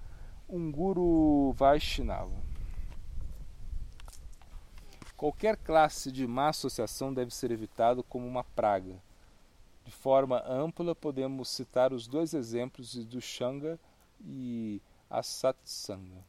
[0.48, 2.36] um guru Vaishnava.
[5.18, 8.96] Qualquer classe de má associação deve ser evitado como uma praga.
[9.84, 13.78] De forma ampla, podemos citar os dois exemplos do Shanga
[14.22, 16.24] e a Satsanga.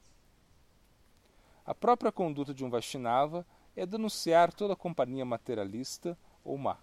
[1.64, 6.79] A própria conduta de um Vaishnava é denunciar toda companhia materialista ou má.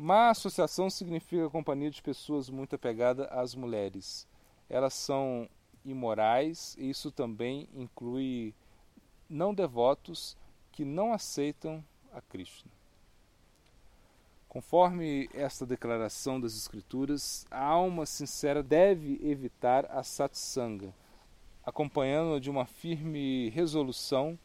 [0.00, 4.28] Má associação significa companhia de pessoas muito apegadas às mulheres.
[4.70, 5.50] Elas são
[5.84, 8.54] imorais e isso também inclui
[9.28, 10.36] não devotos
[10.70, 12.70] que não aceitam a Krishna.
[14.48, 20.94] Conforme esta declaração das Escrituras, a alma sincera deve evitar a satsanga,
[21.66, 24.38] acompanhando-a de uma firme resolução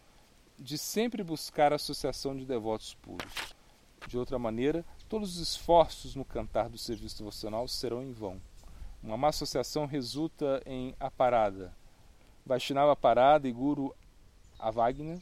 [0.57, 3.53] de sempre buscar a associação de devotos puros.
[4.07, 8.41] De outra maneira, todos os esforços no cantar do serviço devocional serão em vão.
[9.01, 11.75] Uma má associação resulta em aparada.
[12.45, 13.95] Vaishnava parada e Guru
[14.57, 15.19] Avagna,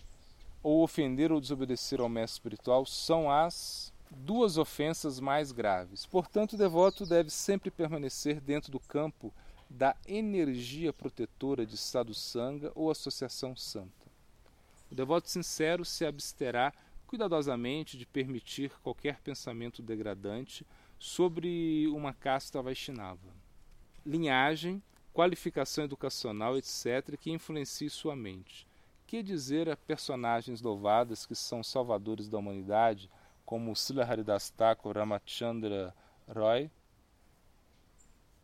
[0.64, 6.06] ou ofender ou desobedecer ao mestre espiritual são as duas ofensas mais graves.
[6.06, 9.34] Portanto, o devoto deve sempre permanecer dentro do campo
[9.70, 14.12] da energia protetora de sadhu sangha ou associação santa.
[14.92, 16.74] O devoto sincero se absterá
[17.12, 20.66] cuidadosamente de permitir qualquer pensamento degradante
[20.98, 23.28] sobre uma casta Vaishnava.
[24.06, 28.66] Linhagem, qualificação educacional, etc., que influencie sua mente.
[29.06, 33.10] Que dizer a personagens louvadas que são salvadores da humanidade,
[33.46, 35.94] como Sila Haridas Thakur, Ramachandra
[36.26, 36.72] Roy,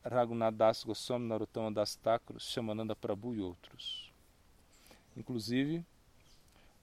[0.04, 4.12] Raghunath Das Goswami, Narottama Das Thakur, Shamananda Prabhu e outros.
[5.16, 5.86] Inclusive,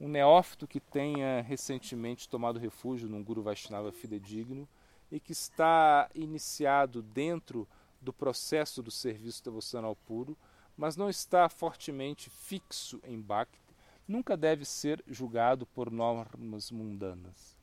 [0.00, 4.68] um neófito que tenha recentemente tomado refúgio num Guru Vaishnava fidedigno
[5.10, 7.68] e que está iniciado dentro
[8.00, 10.36] do processo do serviço devocional puro,
[10.76, 13.58] mas não está fortemente fixo em Bhakti,
[14.06, 17.56] nunca deve ser julgado por normas mundanas.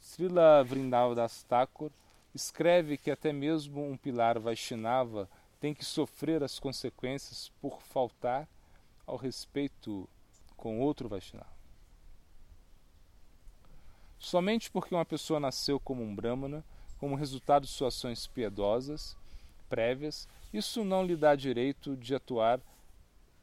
[0.00, 1.90] Srila Vrindavan Thakur
[2.34, 5.28] escreve que até mesmo um pilar Vaishnava
[5.60, 8.48] tem que sofrer as consequências por faltar
[9.06, 10.08] ao respeito
[10.62, 11.50] com outro Vaishnava.
[14.16, 16.64] Somente porque uma pessoa nasceu como um Brahmana,
[17.00, 19.16] como resultado de suas ações piedosas,
[19.68, 22.60] prévias, isso não lhe dá direito de atuar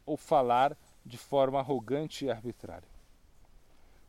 [0.06, 2.88] ou falar de forma arrogante e arbitrária.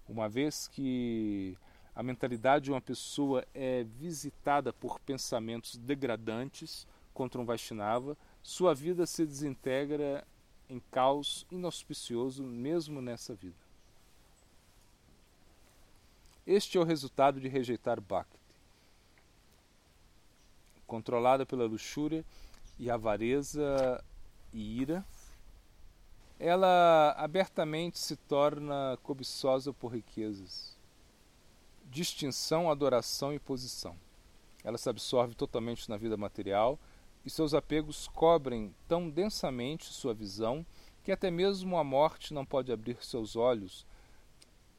[0.08, 1.58] Uma vez que
[1.96, 9.04] a mentalidade de uma pessoa é visitada por pensamentos degradantes contra um Vaishnava, sua vida
[9.04, 10.24] se desintegra
[10.70, 13.58] em caos inauspicioso mesmo nessa vida.
[16.46, 18.38] Este é o resultado de rejeitar Bhakti.
[20.86, 22.24] Controlada pela luxúria
[22.78, 24.02] e avareza
[24.52, 25.04] e ira,
[26.38, 30.76] ela abertamente se torna cobiçosa por riquezas,
[31.84, 33.96] distinção, adoração e posição.
[34.62, 36.78] Ela se absorve totalmente na vida material
[37.24, 40.64] e seus apegos cobrem tão densamente sua visão
[41.02, 43.86] que até mesmo a morte não pode abrir seus olhos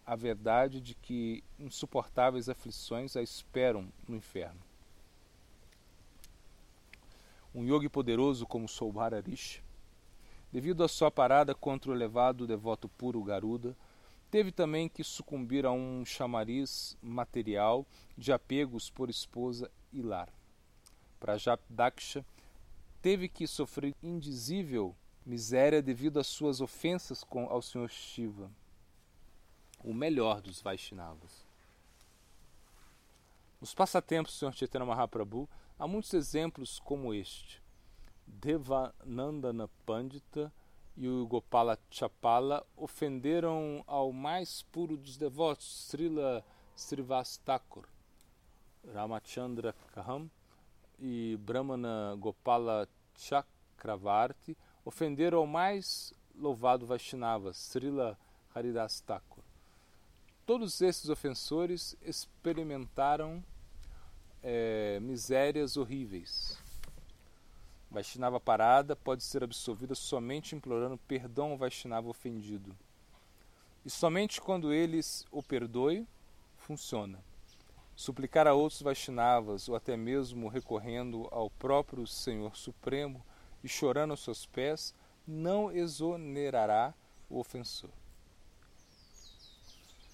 [0.06, 4.60] à verdade de que insuportáveis aflições a esperam no inferno.
[7.54, 9.62] Um yogi poderoso como Soubhararishi,
[10.52, 13.76] devido à sua parada contra o elevado devoto puro Garuda,
[14.30, 17.86] teve também que sucumbir a um chamariz material
[18.18, 20.30] de apegos por esposa e lar.
[21.20, 22.26] Prajap Daksha
[23.02, 27.90] teve que sofrer indizível miséria devido às suas ofensas com, ao Sr.
[27.90, 28.52] Shiva,
[29.84, 31.46] o melhor dos Vaishnavas.
[33.60, 34.54] Nos passatempos do Sr.
[34.54, 37.62] Chaitanya Mahaprabhu há muitos exemplos como este.
[38.26, 40.52] Devanandana Pandita
[40.96, 46.44] e o Gopala Chapala ofenderam ao mais puro dos devotos, Srila
[46.76, 47.88] Srivastakura,
[48.94, 50.30] Ramachandra Kaham
[51.02, 52.88] e Brahmana Gopala
[53.18, 58.18] Chakravarti ofenderam ao mais louvado Vaishnava, Srila
[58.54, 59.44] Haridas Thakur.
[60.46, 63.44] Todos esses ofensores experimentaram
[64.44, 66.58] é, misérias horríveis.
[67.90, 72.76] Vaishnava parada pode ser absolvida somente implorando perdão ao Vaishnava ofendido.
[73.84, 76.08] E somente quando eles o perdoe,
[76.58, 77.20] funciona.
[78.02, 83.24] Suplicar a outros Vaishnavas, ou até mesmo recorrendo ao próprio Senhor Supremo
[83.64, 84.92] e chorando aos seus pés,
[85.28, 86.96] não exonerará
[87.30, 87.92] o ofensor.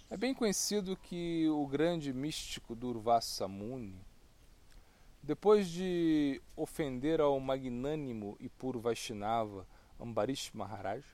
[0.09, 3.95] É bem conhecido que o grande místico Durvasa Muni
[5.23, 9.65] depois de ofender ao magnânimo e puro Vaishnava
[9.97, 11.05] Ambarish Maharaj,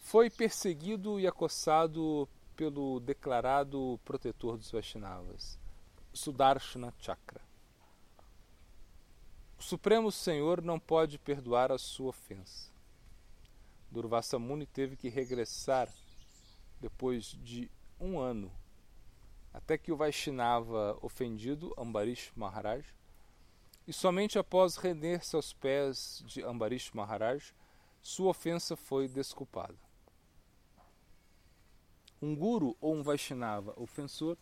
[0.00, 2.26] foi perseguido e acossado
[2.58, 5.56] pelo declarado protetor dos Vaishnavas,
[6.12, 7.40] Sudarshana Chakra.
[9.56, 12.72] O Supremo Senhor não pode perdoar a sua ofensa.
[13.88, 15.88] Durvasa Muni teve que regressar
[16.80, 18.50] depois de um ano
[19.54, 22.84] até que o Vaishnava ofendido, Ambarish Maharaj,
[23.86, 27.54] e somente após render-se aos pés de Ambarish Maharaj,
[28.02, 29.87] sua ofensa foi desculpada.
[32.20, 34.36] Um guru ou um Vaishnava ofensor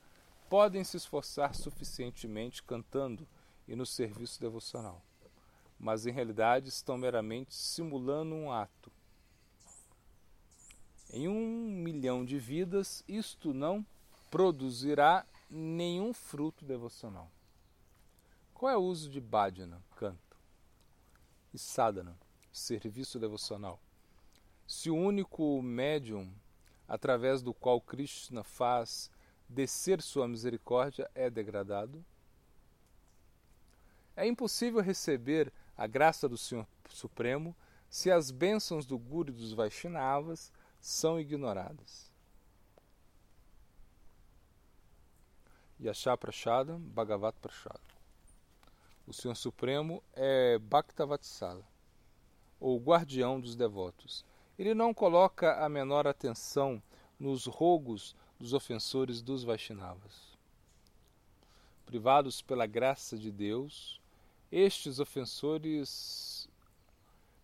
[0.49, 3.27] podem se esforçar suficientemente cantando
[3.69, 5.03] e no serviço devocional,
[5.79, 8.91] mas em realidade estão meramente simulando um ato.
[11.13, 13.85] Em um milhão de vidas, isto não
[14.31, 17.31] produzirá nenhum fruto devocional.
[18.55, 20.37] Qual é o uso de bhajana, canto,
[21.53, 22.17] e sadhana,
[22.53, 23.81] serviço devocional?
[24.67, 26.33] Se o único médium
[26.89, 29.11] através do qual Krishna faz
[29.49, 32.05] descer sua misericórdia é degradado?
[34.17, 37.55] É impossível receber a graça do Senhor Supremo
[37.89, 42.11] se as bênçãos do Guru e dos Vaishnavas são ignoradas.
[45.81, 47.81] Yasha Prashada, Bhagavat Prashada.
[49.07, 51.63] O Senhor Supremo é Bhaktavatsala,
[52.59, 54.25] ou guardião dos devotos.
[54.59, 56.83] Ele não coloca a menor atenção
[57.21, 60.37] nos rogos dos ofensores dos Vaishnavas.
[61.85, 64.01] Privados pela graça de Deus,
[64.51, 66.49] estes ofensores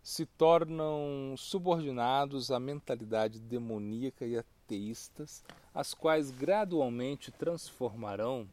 [0.03, 5.45] se tornam subordinados à mentalidade demoníaca e ateístas,
[5.75, 8.49] as quais gradualmente transformarão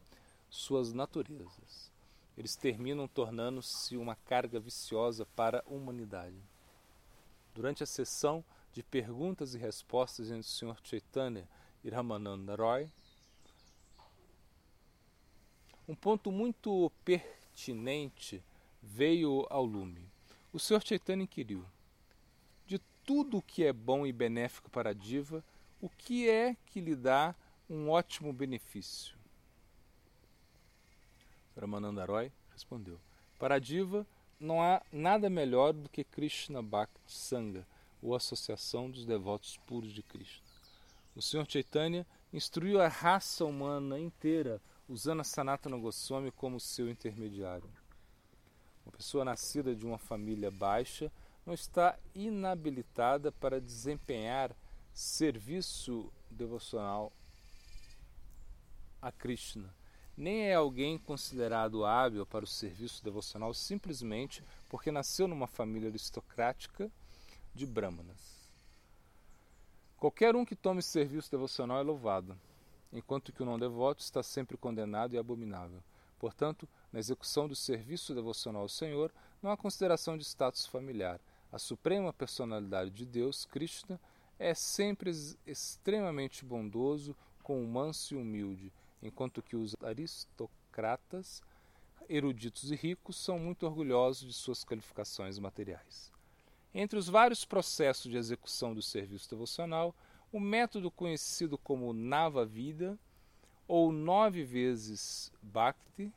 [0.48, 1.90] suas naturezas.
[2.36, 6.49] Eles terminam tornando-se uma carga viciosa para a humanidade.
[7.60, 8.42] Durante a sessão
[8.72, 10.78] de perguntas e respostas entre o Sr.
[10.82, 11.46] Chaitanya
[11.84, 12.90] e Ramananda Roy,
[15.86, 18.42] um ponto muito pertinente
[18.82, 20.08] veio ao lume.
[20.54, 20.80] O Sr.
[20.82, 21.62] Chaitanya inquiriu:
[22.66, 25.44] De tudo o que é bom e benéfico para a diva,
[25.82, 27.34] o que é que lhe dá
[27.68, 29.18] um ótimo benefício?
[31.54, 32.98] Ramananda Roy respondeu:
[33.38, 34.06] Para a diva
[34.40, 37.66] não há nada melhor do que Krishna Bhakti Sangha,
[38.02, 40.42] ou Associação dos Devotos Puros de Krishna.
[41.14, 41.44] O Sr.
[41.46, 47.68] Chaitanya instruiu a raça humana inteira usando a Sanatana Goswami como seu intermediário.
[48.86, 51.12] Uma pessoa nascida de uma família baixa
[51.44, 54.56] não está inabilitada para desempenhar
[54.92, 57.12] serviço devocional
[59.02, 59.72] a Krishna.
[60.20, 66.92] Nem é alguém considerado hábil para o serviço devocional simplesmente porque nasceu numa família aristocrática
[67.54, 68.38] de brahmanas.
[69.96, 72.38] Qualquer um que tome serviço devocional é louvado,
[72.92, 75.82] enquanto que o não devoto está sempre condenado e abominável.
[76.18, 79.10] Portanto, na execução do serviço devocional ao Senhor,
[79.42, 81.18] não há consideração de status familiar.
[81.50, 83.98] A suprema personalidade de Deus, Krishna,
[84.38, 85.12] é sempre
[85.46, 88.70] extremamente bondoso, com o manso e humilde,
[89.02, 91.42] enquanto que os aristocratas,
[92.08, 96.12] eruditos e ricos são muito orgulhosos de suas qualificações materiais.
[96.74, 99.94] Entre os vários processos de execução do serviço devocional,
[100.32, 102.98] o método conhecido como Nava Vida,
[103.66, 106.12] ou nove vezes Bhakti,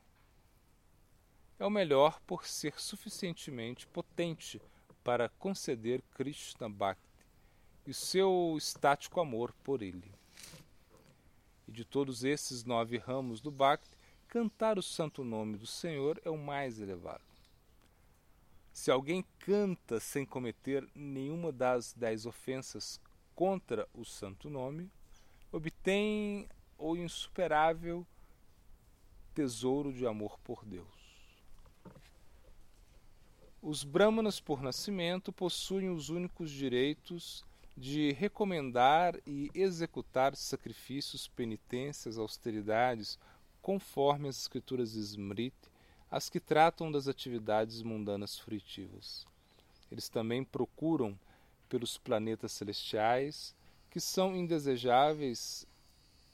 [1.60, 4.62] é o melhor por ser suficientemente potente
[5.04, 7.02] para conceder Krishna Bhakti
[7.86, 10.13] e seu estático amor por ele.
[11.74, 13.98] De todos esses nove ramos do Bhakti,
[14.28, 17.24] cantar o santo nome do Senhor é o mais elevado.
[18.72, 23.02] Se alguém canta sem cometer nenhuma das dez ofensas
[23.34, 24.88] contra o santo nome,
[25.52, 26.48] obtém
[26.78, 28.06] o insuperável
[29.34, 30.86] tesouro de amor por Deus.
[33.60, 37.44] Os brahmanas por nascimento possuem os únicos direitos
[37.76, 43.18] de recomendar e executar sacrifícios, penitências, austeridades,
[43.62, 45.70] conforme as escrituras Smriti,
[46.10, 49.26] as que tratam das atividades mundanas fruitivas.
[49.92, 51.18] Eles também procuram
[51.68, 53.56] pelos planetas celestiais,
[53.90, 55.66] que são indesejáveis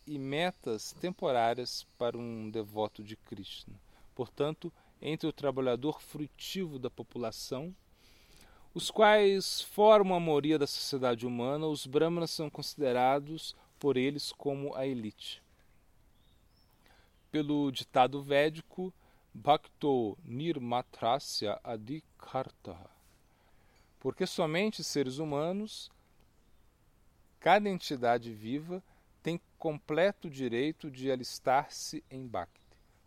[0.06, 3.80] e metas temporárias para um devoto de Krishna.
[4.14, 4.72] Portanto,
[5.02, 7.74] entre o trabalhador frutivo da população,
[8.74, 14.76] os quais formam a maioria da sociedade humana, os brahmanas são considerados por eles como
[14.76, 15.42] a elite.
[17.32, 18.94] Pelo ditado védico,
[19.34, 22.78] Bhakto Nirmatrasya Adhikarta,
[24.00, 25.92] porque somente seres humanos,
[27.40, 28.84] cada entidade viva,
[29.22, 32.60] tem completo direito de alistar-se em Bhakti.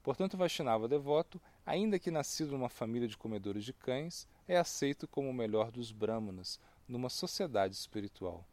[0.02, 5.06] Portanto, o Vaishnava devoto ainda que nascido numa família de comedores de cães, é aceito
[5.06, 8.44] como o melhor dos brahmanas numa sociedade espiritual,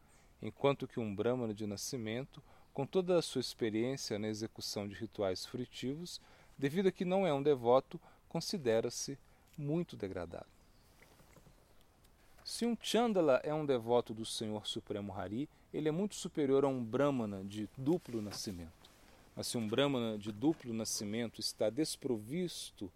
[0.41, 2.41] enquanto que um brahmana de nascimento,
[2.73, 6.21] com toda a sua experiência na execução de rituais frutivos,
[6.57, 9.17] devido a que não é um devoto, considera-se
[9.57, 10.45] muito degradado.
[12.43, 16.67] Se um Chandala é um devoto do Senhor Supremo Hari, ele é muito superior a
[16.67, 18.89] um Brahmana de duplo nascimento.
[19.35, 22.91] Mas se um Brahmana de duplo nascimento está desprovisto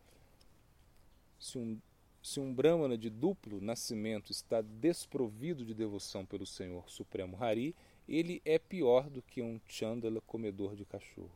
[1.40, 1.78] se um,
[2.24, 7.76] se um Brahmana de duplo nascimento está desprovido de devoção pelo Senhor Supremo Hari,
[8.08, 11.36] ele é pior do que um Chandala comedor de cachorro.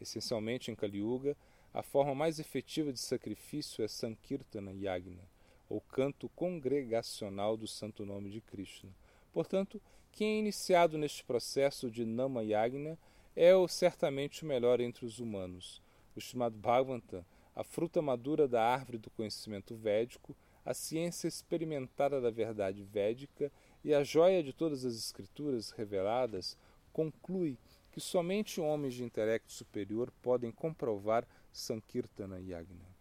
[0.00, 1.36] Essencialmente, em Kali Yuga,
[1.74, 5.28] a forma mais efetiva de sacrifício é Sankirtana Yagna,
[5.68, 8.90] ou canto congregacional do santo nome de Krishna.
[9.30, 9.78] Portanto,
[10.10, 12.98] quem é iniciado neste processo de Nama Yagna
[13.36, 15.82] é o, certamente o melhor entre os humanos.
[16.16, 17.22] O Srimad Bhagavatam
[17.54, 23.52] a fruta madura da árvore do conhecimento védico, a ciência experimentada da verdade védica
[23.84, 26.56] e a joia de todas as escrituras reveladas,
[26.92, 27.58] conclui
[27.92, 32.94] que somente homens de intelecto superior podem comprovar Sankirtana Yagna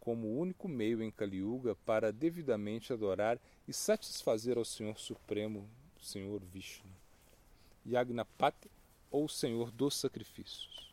[0.00, 3.38] como o único meio em Kali Yuga para devidamente adorar
[3.68, 5.68] e satisfazer ao Senhor Supremo,
[6.00, 6.90] Senhor Vishnu,
[7.86, 8.70] Yagnapati
[9.10, 10.89] ou Senhor dos Sacrifícios.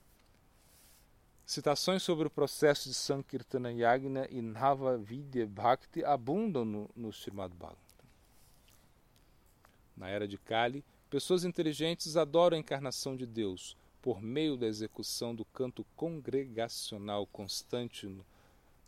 [1.48, 7.54] Citações sobre o processo de Sankirtana Yagna e Nava Vidya Bhakti abundam no, no Srimad
[7.54, 8.06] Bhagavatam.
[9.96, 15.34] Na era de Kali, pessoas inteligentes adoram a encarnação de Deus por meio da execução
[15.34, 18.26] do canto congregacional constante no,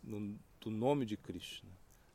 [0.04, 1.70] no, do nome de Krishna.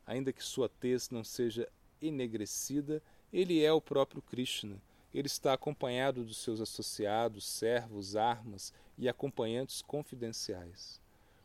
[0.06, 1.68] Ainda que sua tez não seja
[2.00, 4.80] enegrecida, ele é o próprio Krishna
[5.18, 11.00] ele está acompanhado dos seus associados, servos, armas e acompanhantes confidenciais.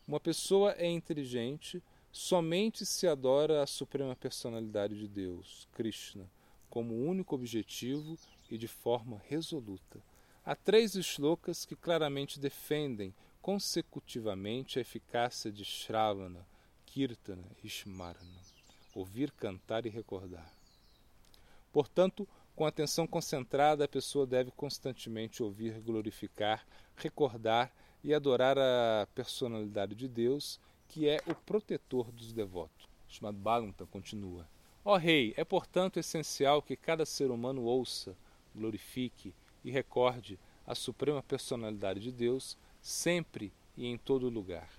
[0.08, 1.82] Uma pessoa é inteligente
[2.12, 6.30] somente se adora a suprema personalidade de Deus, Krishna,
[6.70, 8.18] como único objetivo
[8.50, 10.02] e de forma resoluta.
[10.44, 16.46] Há três shlokas que claramente defendem consecutivamente a eficácia de Shravana,
[16.86, 18.42] Kirtana e Smarana,
[18.94, 20.52] ouvir, cantar e recordar.
[21.72, 27.74] Portanto, com atenção concentrada, a pessoa deve constantemente ouvir, glorificar, recordar
[28.04, 32.90] e adorar a personalidade de Deus, que é o protetor dos devotos.
[33.08, 34.48] Chamado Bhagavatam continua.
[34.84, 38.16] Ó Rei, é portanto essencial que cada ser humano ouça,
[38.56, 39.34] glorifique
[39.64, 44.70] e recorde a suprema personalidade de Deus sempre e em todo lugar.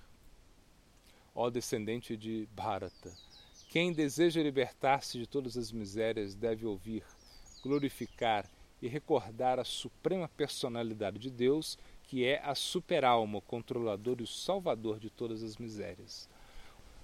[1.34, 3.12] Ó descendente de Bharata,
[3.68, 7.04] quem deseja libertar-se de todas as misérias deve ouvir,
[7.62, 8.50] glorificar
[8.80, 14.26] e recordar a suprema personalidade de Deus, que é a superalma, o controlador e o
[14.26, 16.28] salvador de todas as misérias.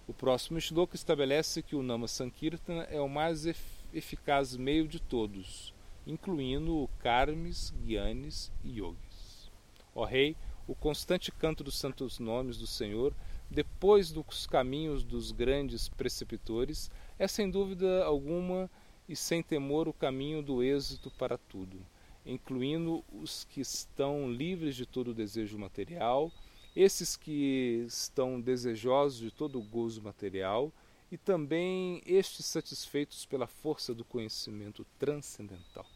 [0.06, 3.44] O próximo shloka estabelece que o Nama Sankirtana é o mais
[3.92, 5.72] eficaz meio de todos,
[6.06, 9.50] incluindo o Karmis, Gyanis e Yogis.
[9.94, 10.36] Ó Rei,
[10.66, 13.14] o constante canto dos santos nomes do Senhor,
[13.50, 18.70] depois dos caminhos dos grandes preceptores, é sem dúvida alguma
[19.08, 21.78] e sem temor o caminho do êxito para tudo,
[22.26, 26.30] incluindo os que estão livres de todo desejo material,
[26.76, 30.72] esses que estão desejosos de todo gozo material
[31.10, 35.86] e também estes satisfeitos pela força do conhecimento transcendental.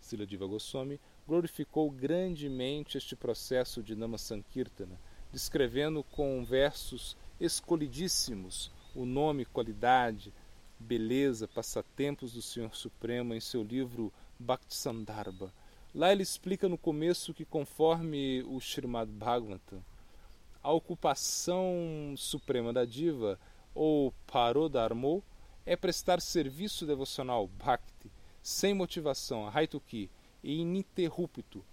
[0.00, 5.00] Sila Diva Goswami glorificou grandemente este processo de Nama Sankirtana,
[5.32, 10.32] descrevendo com versos escolhidíssimos o nome, qualidade,
[10.78, 15.52] beleza, passatempos do Senhor Supremo em seu livro Bhakti Sandarbha.
[15.94, 19.84] Lá ele explica no começo que, conforme o Srimad Bhagavatam,
[20.62, 23.38] a ocupação suprema da diva,
[23.74, 25.22] ou parodharmo,
[25.66, 28.10] é prestar serviço devocional bhakti,
[28.42, 30.10] sem motivação, haituki,
[30.42, 31.64] e ininterrupto,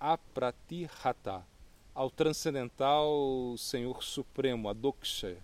[0.00, 1.46] apratihata,
[1.94, 5.36] ao transcendental Senhor Supremo, a Doksha.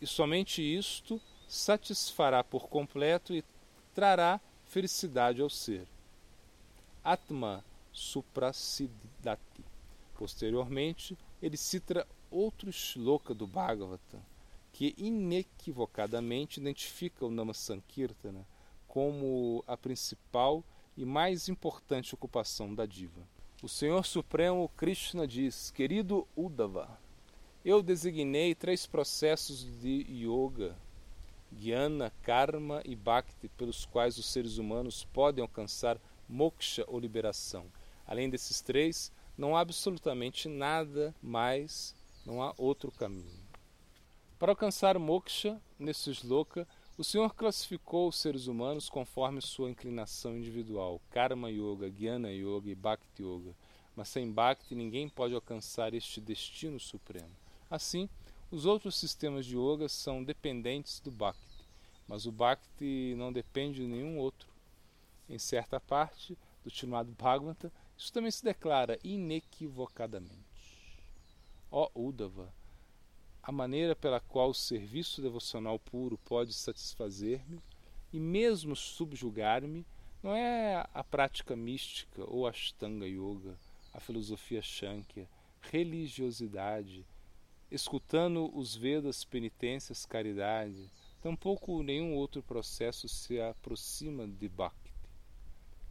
[0.00, 1.20] E somente isto
[1.52, 3.44] satisfará por completo e
[3.92, 5.86] trará felicidade ao ser.
[7.04, 9.62] Atma Suprasidati.
[10.14, 14.18] Posteriormente, ele cita outro shloka do Bhagavata,
[14.72, 18.46] que inequivocadamente identifica o Nama Sankirtana
[18.88, 20.64] como a principal
[20.96, 23.28] e mais importante ocupação da diva.
[23.62, 26.98] O Senhor Supremo Krishna diz: Querido Uddhava,
[27.62, 30.74] eu designei três processos de yoga,
[31.58, 37.66] jnana, karma e bhakti, pelos quais os seres humanos podem alcançar moksha ou liberação.
[38.06, 41.94] Além desses três, não há absolutamente nada mais,
[42.24, 43.42] não há outro caminho.
[44.38, 46.66] Para alcançar moksha, nesse sloka,
[46.98, 52.74] o Senhor classificou os seres humanos conforme sua inclinação individual, Karma Yoga, Jnana Yoga e
[52.74, 53.54] Bhakti Yoga.
[53.96, 57.30] Mas sem Bhakti ninguém pode alcançar este destino supremo.
[57.70, 58.08] Assim,
[58.52, 61.66] os outros sistemas de yoga são dependentes do Bhakti,
[62.06, 64.46] mas o Bhakti não depende de nenhum outro.
[65.26, 70.36] Em certa parte do chamado Bhagavata, isso também se declara inequivocadamente.
[71.70, 72.52] Ó Uddhava,
[73.42, 77.58] a maneira pela qual o serviço devocional puro pode satisfazer-me
[78.12, 79.86] e mesmo subjugar-me
[80.22, 83.58] não é a prática mística ou Ashtanga Yoga,
[83.94, 85.26] a filosofia Shankya,
[85.62, 87.06] religiosidade,
[87.72, 90.90] escutando os Vedas, penitências, caridade,
[91.22, 94.92] tampouco nenhum outro processo se aproxima de Bhakti.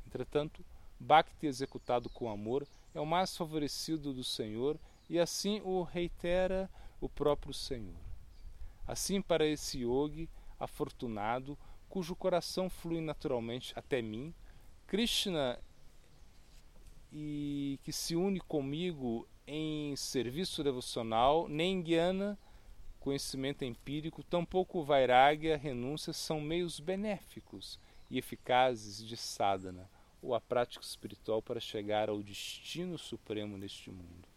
[0.05, 0.63] Entretanto,
[0.99, 4.79] Bhakti executado com amor é o mais favorecido do Senhor
[5.09, 6.69] e assim o reitera
[6.99, 7.95] o próprio Senhor.
[8.87, 10.29] Assim, para esse yogi
[10.59, 11.57] afortunado,
[11.89, 14.33] cujo coração flui naturalmente até mim,
[14.85, 15.59] Krishna
[17.11, 22.37] e que se une comigo em serviço devocional, nem guiana,
[22.99, 27.79] conhecimento empírico, tampouco vairagya, renúncia, são meios benéficos
[28.09, 29.89] e eficazes de sadhana,
[30.21, 34.27] ou a prática espiritual para chegar ao destino supremo neste mundo.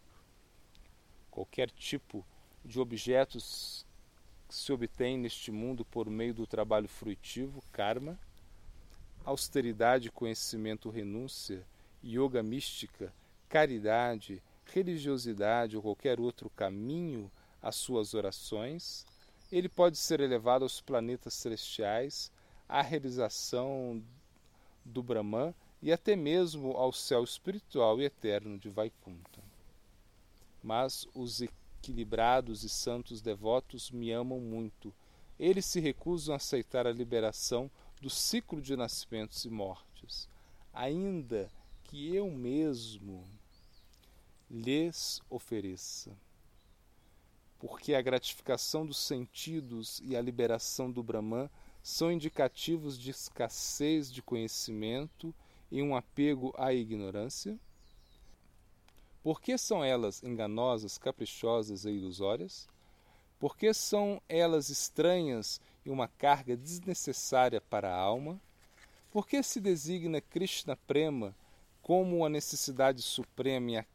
[1.29, 2.25] Qualquer tipo
[2.63, 3.85] de objetos
[4.47, 8.19] que se obtém neste mundo por meio do trabalho fruitivo, karma,
[9.23, 11.65] austeridade, conhecimento, renúncia,
[12.03, 13.13] yoga mística,
[13.47, 14.41] caridade,
[14.73, 19.05] religiosidade ou qualquer outro caminho às suas orações,
[19.51, 22.31] ele pode ser elevado aos planetas celestiais,
[22.67, 24.03] à realização
[24.83, 29.43] do Brahman e até mesmo ao céu espiritual e eterno de Vaikunta.
[30.63, 34.93] Mas os equilibrados e santos devotos me amam muito.
[35.39, 37.69] Eles se recusam a aceitar a liberação
[38.01, 40.27] do ciclo de nascimentos e mortes,
[40.73, 41.51] ainda
[41.83, 43.23] que eu mesmo
[44.49, 46.11] lhes ofereça.
[47.59, 51.49] Porque a gratificação dos sentidos e a liberação do Brahman
[51.81, 55.33] são indicativos de escassez de conhecimento
[55.71, 57.59] e um apego à ignorância?
[59.23, 62.67] Por que são elas enganosas, caprichosas e ilusórias?
[63.39, 68.39] Por que são elas estranhas e uma carga desnecessária para a alma?
[69.11, 71.35] Por que se designa Krishna Prema
[71.81, 73.85] como a necessidade suprema e a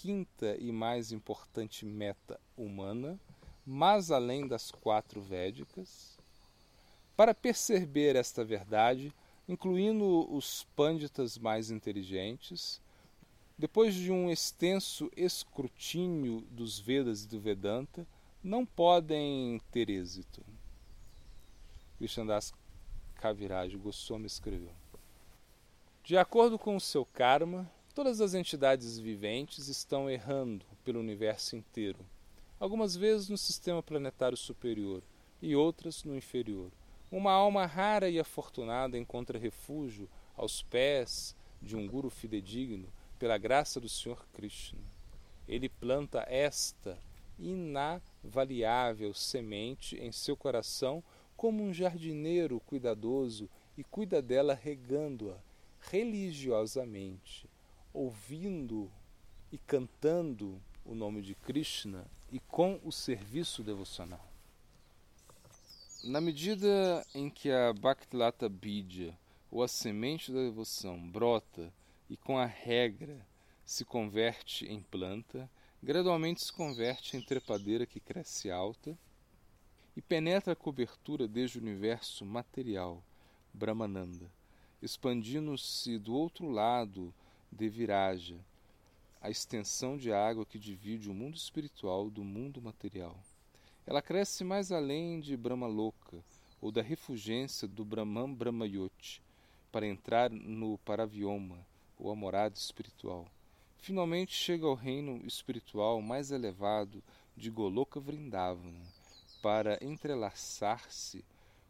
[0.00, 3.18] quinta e mais importante meta humana,
[3.66, 6.16] mais além das quatro védicas?
[7.16, 9.12] Para perceber esta verdade,
[9.48, 12.80] incluindo os pânditas mais inteligentes,
[13.58, 18.06] depois de um extenso escrutínio dos Vedas e do Vedanta,
[18.40, 20.46] não podem ter êxito.
[21.96, 22.54] Krishnadas
[23.16, 24.72] Kaviraj Goswami escreveu.
[26.04, 27.68] De acordo com o seu karma,
[27.98, 31.98] todas as entidades viventes estão errando pelo universo inteiro,
[32.60, 35.02] algumas vezes no sistema planetário superior
[35.42, 36.70] e outras no inferior.
[37.10, 42.86] Uma alma rara e afortunada encontra refúgio aos pés de um guru fidedigno
[43.18, 44.78] pela graça do Senhor Krishna.
[45.48, 46.96] Ele planta esta
[47.36, 51.02] inavaliável semente em seu coração
[51.36, 55.36] como um jardineiro cuidadoso e cuida dela regando-a
[55.90, 57.47] religiosamente,
[57.92, 58.90] ouvindo
[59.50, 64.26] e cantando o nome de Krishna e com o serviço devocional.
[66.04, 69.18] Na medida em que a Bhaktilata Bidya,
[69.50, 71.72] ou a semente da devoção, brota
[72.08, 73.26] e com a regra
[73.64, 75.50] se converte em planta,
[75.82, 78.96] gradualmente se converte em trepadeira que cresce alta
[79.96, 83.02] e penetra a cobertura desde o universo material,
[83.52, 84.30] Brahmananda,
[84.80, 87.12] expandindo-se do outro lado
[87.50, 88.36] de Viraja,
[89.20, 93.18] a extensão de água que divide o mundo espiritual do mundo material.
[93.86, 96.22] Ela cresce mais além de Brahma Loka,
[96.60, 99.22] ou da refugência do Brahman Brahmayoti,
[99.72, 101.58] para entrar no Paravioma,
[101.98, 103.26] ou a morada espiritual.
[103.78, 107.02] Finalmente chega ao reino espiritual mais elevado
[107.36, 108.86] de Goloka Vrindavana,
[109.40, 111.24] para entrelaçar-se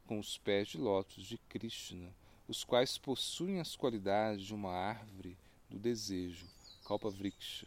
[0.07, 2.11] com os pés de lótus de Krishna,
[2.49, 5.37] os quais possuem as qualidades de uma árvore
[5.69, 6.47] do desejo,
[6.85, 7.67] Kalpavriksha.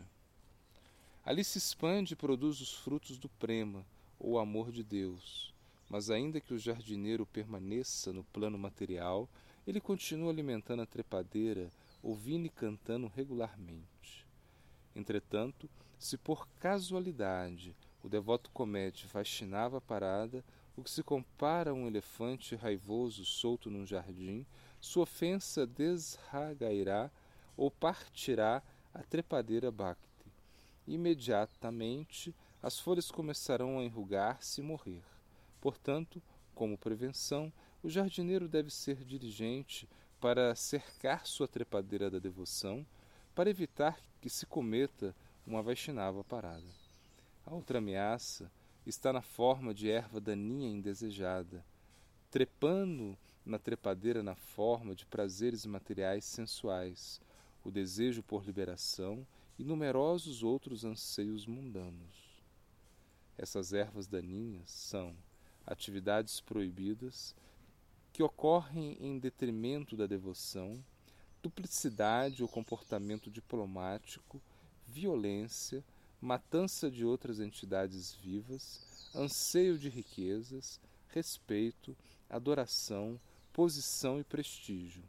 [1.24, 3.86] Ali se expande e produz os frutos do prema,
[4.20, 5.54] ou amor de Deus.
[5.89, 9.30] Mas ainda que o jardineiro permaneça no plano material,
[9.68, 11.70] ele continua alimentando a trepadeira,
[12.02, 14.26] ouvindo e cantando regularmente.
[14.95, 20.43] Entretanto, se por casualidade o devoto comete Vaishnava parada,
[20.76, 24.45] o que se compara a um elefante raivoso solto num jardim,
[24.80, 27.12] sua ofensa desragairá
[27.56, 28.62] ou partirá
[28.93, 30.08] a trepadeira Bhakti.
[30.88, 35.04] Imediatamente as folhas começarão a enrugar-se e morrer.
[35.60, 36.22] Portanto,
[36.54, 37.52] como prevenção,
[37.84, 39.88] o jardineiro deve ser diligente
[40.20, 42.86] para cercar sua trepadeira da devoção,
[43.34, 46.68] para evitar que se cometa uma Vaishnava parada.
[47.45, 48.52] A outra ameaça
[48.86, 51.66] está na forma de erva daninha indesejada,
[52.30, 57.20] trepando na trepadeira na forma de prazeres materiais sensuais,
[57.64, 59.26] o desejo por liberação
[59.57, 62.41] e numerosos outros anseios mundanos.
[63.38, 65.16] Essas ervas daninhas são
[65.66, 67.36] atividades proibidas
[68.12, 70.84] que ocorrem em detrimento da devoção,
[71.41, 74.41] duplicidade ou comportamento diplomático,
[74.88, 75.84] violência,
[76.20, 78.86] matança de outras entidades vivas,
[79.16, 81.95] anseio de riquezas, respeito,
[82.30, 83.20] adoração,
[83.51, 85.03] posição e prestígio.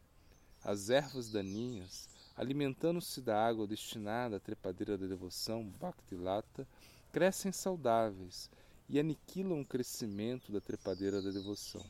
[0.64, 6.66] As ervas daninhas, alimentando-se da água destinada à trepadeira da devoção, Bhaktilata,
[7.12, 8.50] crescem saudáveis
[8.88, 11.84] e aniquilam o crescimento da trepadeira da devoção.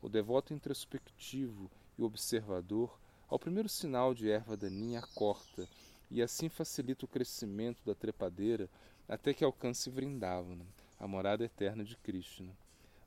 [0.00, 5.68] O devoto introspectivo e observador, ao primeiro sinal de erva daninha, corta
[6.10, 8.68] e assim facilita o crescimento da trepadeira
[9.08, 10.64] até que alcance Vrindavana,
[10.98, 12.52] a morada eterna de Krishna.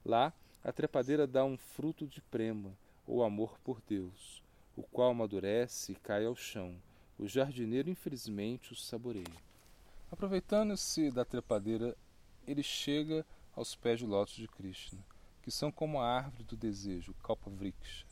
[0.06, 2.72] Lá, a trepadeira dá um fruto de prema,
[3.06, 4.44] ou amor por Deus,
[4.78, 6.80] o qual amadurece e cai ao chão.
[7.18, 9.26] O jardineiro, infelizmente, o saboreia.
[10.12, 11.98] Aproveitando-se da trepadeira,
[12.48, 13.26] ele chega
[13.56, 15.04] aos pés de lótus de Krishna,
[15.42, 18.06] que são como a árvore do desejo, Kalpavriksha.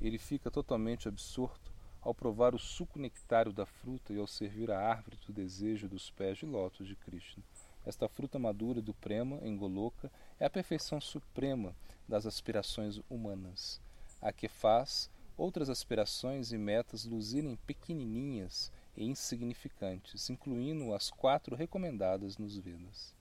[0.00, 1.70] Ele fica totalmente absorto
[2.02, 6.10] ao provar o suco nectário da fruta e ao servir a árvore do desejo dos
[6.10, 7.44] pés de lótus de Krishna.
[7.86, 11.72] Esta fruta madura do prema, em Goloka, é a perfeição suprema
[12.08, 13.80] das aspirações humanas,
[14.20, 15.08] a que faz
[15.40, 23.14] outras aspirações e metas luzirem pequenininhas e insignificantes, incluindo as quatro recomendadas nos Vedas.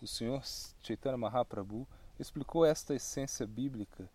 [0.00, 0.42] O Senhor
[0.82, 1.86] Chaitanya Mahaprabhu
[2.18, 4.08] explicou esta essência bíblica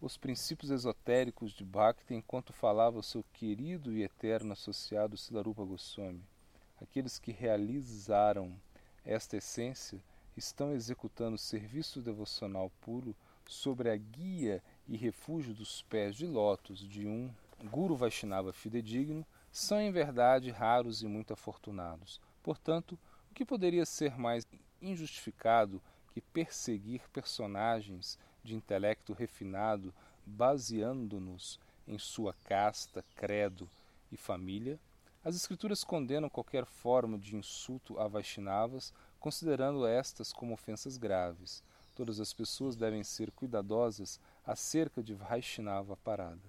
[0.00, 6.22] os princípios esotéricos de Bhakti enquanto falava o seu querido e eterno associado Silarupa Goswami.
[6.80, 8.54] Aqueles que realizaram
[9.04, 10.02] esta essência
[10.36, 13.14] estão executando serviço devocional puro
[13.46, 17.30] sobre a guia e refúgio dos pés de lótus de um
[17.62, 22.20] Guru Vaishnava fidedigno, são em verdade raros e muito afortunados.
[22.42, 22.98] Portanto,
[23.30, 24.44] o que poderia ser mais
[24.82, 25.80] injustificado
[26.12, 29.94] que perseguir personagens de intelecto refinado,
[30.26, 33.70] baseando-nos em sua casta, credo
[34.10, 34.76] e família,
[35.22, 41.62] as Escrituras condenam qualquer forma de insulto a Vaishnavas, considerando estas como ofensas graves.
[41.94, 46.40] Todas as pessoas devem ser cuidadosas acerca de Vaishnava parada.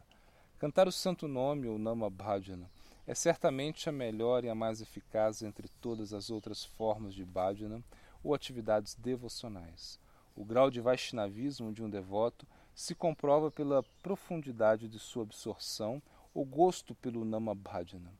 [0.57, 2.69] Cantar o santo nome ou Nama Bhajana
[3.07, 7.83] é certamente a melhor e a mais eficaz entre todas as outras formas de bhajana
[8.23, 9.99] ou atividades devocionais.
[10.35, 16.01] O grau de Vaishnavismo de um devoto se comprova pela profundidade de sua absorção
[16.33, 18.13] ou gosto pelo Namabhajana,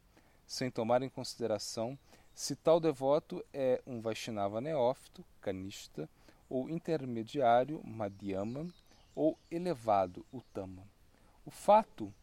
[0.46, 1.98] sem tomar em consideração
[2.34, 6.10] se tal devoto é um Vaishnava neófito, Kanishta,
[6.50, 8.68] ou intermediário, Madhyama,
[9.16, 10.88] ou elevado, Uttama.
[11.46, 12.14] O fato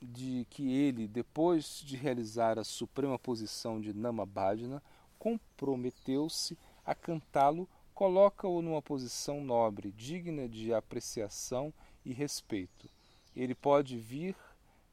[0.00, 4.82] de que ele, depois de realizar a suprema posição de Namabhajana,
[5.18, 11.72] comprometeu-se a cantá-lo coloca-o numa posição nobre, digna de apreciação
[12.04, 12.88] e respeito.
[13.36, 14.34] Ele pode vir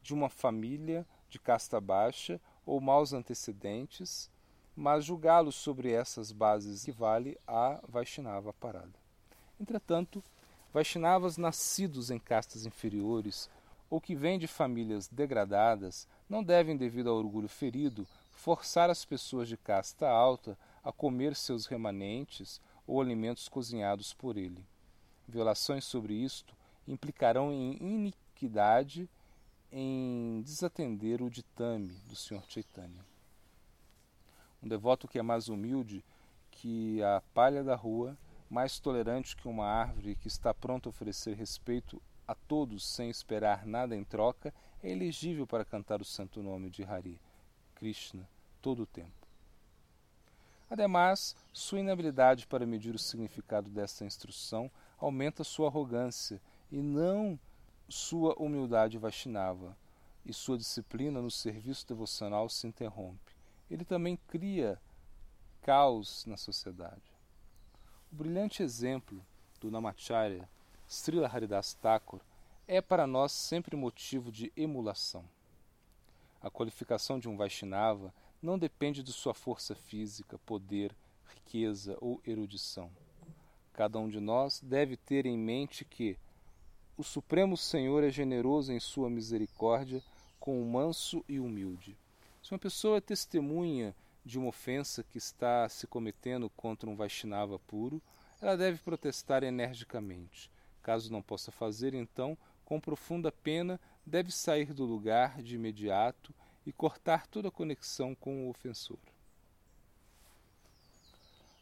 [0.01, 4.29] de uma família de casta baixa ou maus antecedentes,
[4.75, 8.93] mas julgá-lo sobre essas bases equivale a Vaishnava parada.
[9.59, 10.23] Entretanto,
[10.73, 13.49] Vaishnavas nascidos em castas inferiores
[13.89, 19.47] ou que vêm de famílias degradadas não devem, devido ao orgulho ferido, forçar as pessoas
[19.47, 24.63] de casta alta a comer seus remanentes ou alimentos cozinhados por ele.
[25.27, 26.55] Violações sobre isto
[26.87, 29.09] implicarão em iniquidade
[29.71, 32.43] em desatender o ditame do Sr.
[32.47, 33.05] Chaitanya.
[34.61, 36.03] Um devoto que é mais humilde
[36.51, 38.17] que a palha da rua,
[38.49, 43.65] mais tolerante que uma árvore que está pronto a oferecer respeito a todos sem esperar
[43.65, 47.19] nada em troca, é elegível para cantar o santo nome de Hari,
[47.75, 48.27] Krishna,
[48.61, 49.27] todo o tempo.
[50.69, 54.69] Ademais, sua inabilidade para medir o significado desta instrução
[54.99, 56.39] aumenta sua arrogância
[56.71, 57.39] e não
[57.87, 59.75] sua humildade Vaishnava,
[60.25, 63.35] e sua disciplina no serviço devocional se interrompe.
[63.69, 64.79] Ele também cria
[65.61, 67.08] caos na sociedade.
[68.11, 69.23] O brilhante exemplo
[69.61, 70.49] do Namacharya,
[70.87, 72.19] Srila Haridas Thakur,
[72.67, 75.23] é para nós sempre motivo de emulação.
[76.41, 80.95] A qualificação de um Vaishnava não depende de sua força física, poder,
[81.27, 82.89] riqueza ou erudição.
[83.73, 86.17] Cada um de nós deve ter em mente que
[86.97, 90.01] o Supremo Senhor é generoso em sua misericórdia
[90.39, 91.95] com o manso e humilde.
[92.41, 93.95] Se uma pessoa é testemunha
[94.25, 98.01] de uma ofensa que está se cometendo contra um Vaishnava puro,
[98.41, 100.51] ela deve protestar energicamente.
[100.81, 106.33] Caso não possa fazer, então, com profunda pena, deve sair do lugar de imediato
[106.65, 108.99] e cortar toda conexão com o ofensor.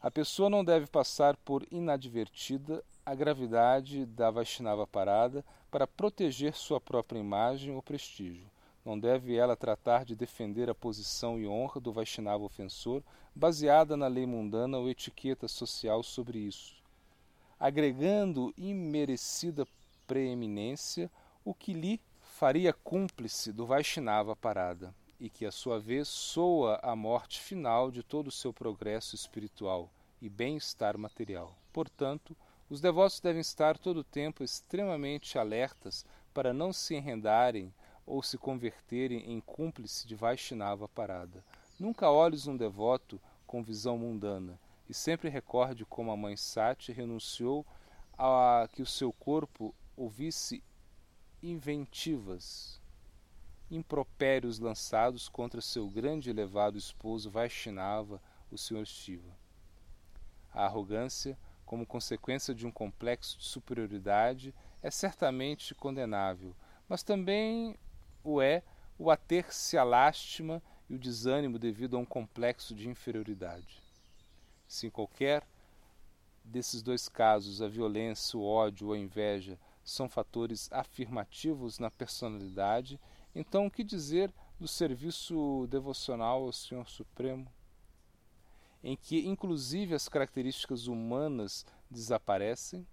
[0.00, 6.80] A pessoa não deve passar por inadvertida a gravidade da Vaishnava parada para proteger sua
[6.80, 8.48] própria imagem ou prestígio.
[8.84, 13.02] Não deve ela tratar de defender a posição e honra do Vaishnava ofensor,
[13.34, 16.82] baseada na lei mundana ou etiqueta social sobre isso,
[17.58, 19.66] agregando imerecida
[20.06, 21.10] preeminência,
[21.44, 26.94] o que lhe faria cúmplice do Vaishnava parada, e que, a sua vez, soa a
[26.94, 29.90] morte final de todo o seu progresso espiritual
[30.22, 31.56] e bem-estar material.
[31.72, 32.36] Portanto,
[32.70, 37.72] os devotos devem estar todo o tempo extremamente alertas para não se enrendarem
[38.08, 41.44] ou se converterem em cúmplice de Vaishnava parada.
[41.78, 47.66] Nunca olhes um devoto com visão mundana e sempre recorde como a mãe Sati renunciou
[48.16, 50.62] a que o seu corpo ouvisse
[51.42, 52.80] inventivas,
[53.70, 58.86] impropérios lançados contra seu grande e elevado esposo Vaishnava, o Sr.
[58.86, 59.36] Shiva.
[60.52, 66.56] A arrogância como consequência de um complexo de superioridade é certamente condenável,
[66.88, 67.76] mas também
[68.28, 68.62] o é
[68.98, 73.82] o ater-se à lástima e o desânimo devido a um complexo de inferioridade.
[74.66, 75.46] Se em qualquer
[76.44, 83.00] desses dois casos a violência, o ódio ou a inveja são fatores afirmativos na personalidade,
[83.34, 87.50] então o que dizer do serviço devocional ao Senhor Supremo?
[88.82, 92.86] em que inclusive as características humanas desaparecem,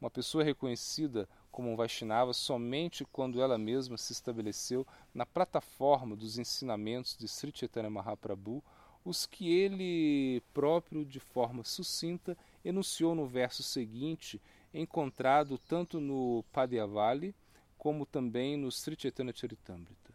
[0.00, 1.28] uma pessoa reconhecida
[1.58, 7.50] como um Vaishnava somente quando ela mesma se estabeleceu na plataforma dos ensinamentos de Sri
[7.52, 8.62] Chaitanya Mahaprabhu,
[9.04, 14.40] os que ele próprio, de forma sucinta, enunciou no verso seguinte,
[14.72, 17.34] encontrado tanto no Padyavali
[17.76, 20.14] como também no Sri Chaitanya Charitamrita.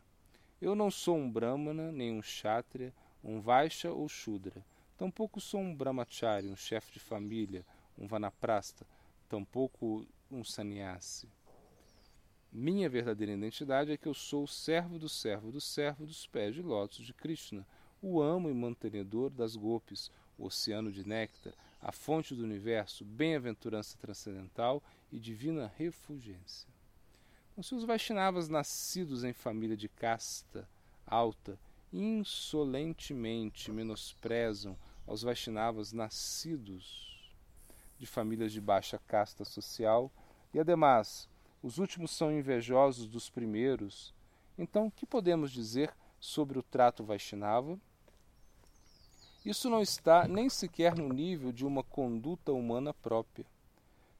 [0.61, 4.63] Eu não sou um Brahmana, nem um Kshatriya, um Vaishya ou Shudra
[4.97, 7.65] Tampouco sou um brahmachari, um chefe de família,
[7.97, 8.85] um vanaprasta,
[9.27, 11.29] tampouco um sannyasi.
[12.51, 16.53] Minha verdadeira identidade é que eu sou o servo do servo do servo dos pés
[16.53, 17.65] de lótus de Krishna,
[18.01, 23.97] o amo e mantenedor das gopis, o oceano de néctar, a fonte do universo, bem-aventurança
[23.97, 26.69] transcendental e divina refulgência.
[27.51, 30.67] Então, se os Vaishnavas nascidos em família de casta
[31.05, 31.59] alta
[31.91, 37.31] insolentemente menosprezam aos Vaishnavas nascidos
[37.99, 40.11] de famílias de baixa casta social,
[40.53, 41.27] e ademais
[41.61, 44.13] os últimos são invejosos dos primeiros,
[44.57, 47.79] então que podemos dizer sobre o trato Vaishnava?
[49.45, 53.45] Isso não está nem sequer no nível de uma conduta humana própria.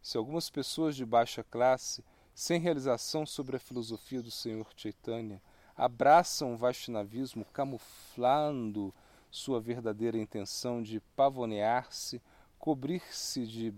[0.02, 2.04] Se algumas pessoas de baixa classe,
[2.36, 5.42] sem realização sobre a filosofia do Senhor Chaitanya,
[5.78, 8.94] abraçam o Vaishnavismo camuflando
[9.32, 12.22] sua verdadeira intenção de pavonear-se
[12.60, 13.74] cobrir-se de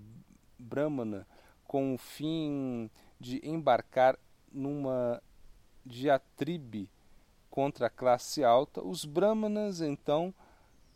[0.59, 1.27] Brahmana
[1.67, 2.89] com o fim
[3.19, 4.17] de embarcar
[4.51, 5.21] numa
[5.85, 6.89] diatribe
[7.49, 10.33] contra a classe alta, os Brahmanas, então,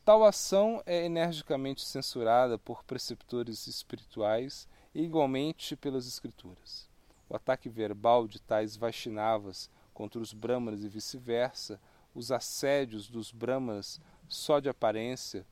[0.04, 6.90] tal ação é energicamente censurada por preceptores espirituais e igualmente pelas escrituras.
[7.30, 11.80] O ataque verbal de tais Vaishnavas contra os Brahmanas e vice-versa,
[12.14, 15.46] os assédios dos Brahmanas só de aparência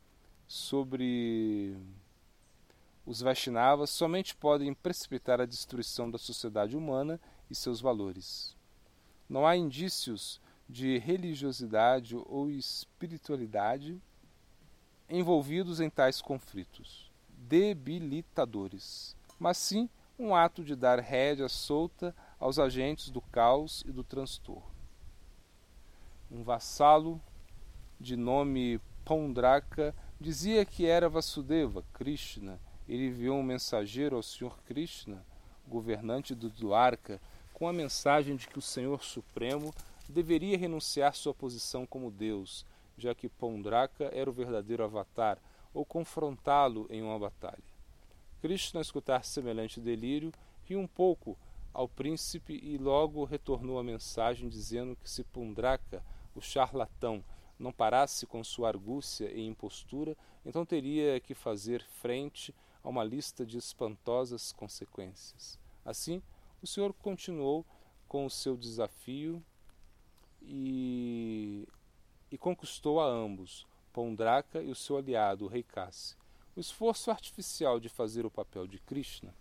[0.47, 1.77] sobre
[3.07, 7.17] os Vaishnavas somente podem precipitar a destruição da sociedade humana
[7.49, 8.53] e seus valores.
[9.29, 13.97] Não há indícios de religiosidade ou espiritualidade
[15.09, 19.89] envolvidos em tais conflitos, debilitadores, mas sim
[20.19, 24.75] um ato de dar rédea solta aos agentes do caos e do transtorno.
[26.29, 27.21] Um vassalo
[27.97, 32.59] de nome Pondraka dizia que era Vasudeva, Krishna.
[32.87, 35.25] Ele enviou um mensageiro ao Senhor Krishna,
[35.67, 37.19] governante do Dwarka,
[37.53, 39.73] com a mensagem de que o Senhor Supremo
[40.07, 42.65] deveria renunciar sua posição como Deus,
[42.97, 45.37] já que Pondraka era o verdadeiro avatar,
[45.73, 47.63] ou confrontá-lo em uma batalha.
[48.41, 50.31] Krishna, ao escutar semelhante delírio,
[50.63, 51.37] riu um pouco
[51.73, 57.23] ao príncipe e logo retornou a mensagem dizendo que se Pundraka, o charlatão,
[57.59, 60.15] não parasse com sua argúcia e impostura,
[60.45, 62.53] então teria que fazer frente
[62.87, 65.59] a uma lista de espantosas consequências.
[65.83, 66.23] Assim,
[66.61, 67.65] o senhor continuou
[68.07, 69.43] com o seu desafio
[70.41, 71.67] e,
[72.31, 76.15] e conquistou a ambos, Pondraka e o seu aliado, o rei Kassi.
[76.55, 79.35] O esforço artificial de fazer o papel de Krishna,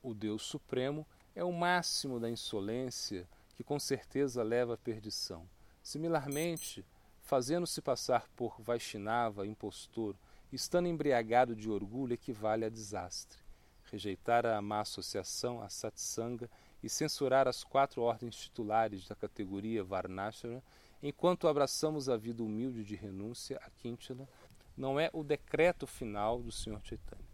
[0.00, 1.04] o Deus Supremo,
[1.34, 5.48] é o máximo da insolência que com certeza leva à perdição.
[5.82, 6.86] Similarmente,
[7.22, 10.14] fazendo-se passar por Vaishnava, impostor,
[10.52, 13.38] estando embriagado de orgulho, equivale a desastre.
[13.84, 16.48] Rejeitar a má associação, a satsanga,
[16.82, 20.62] e censurar as quatro ordens titulares da categoria Varnashana,
[21.02, 24.28] enquanto abraçamos a vida humilde de renúncia, a Quintila,
[24.76, 27.32] não é o decreto final do Senhor Chaitanya.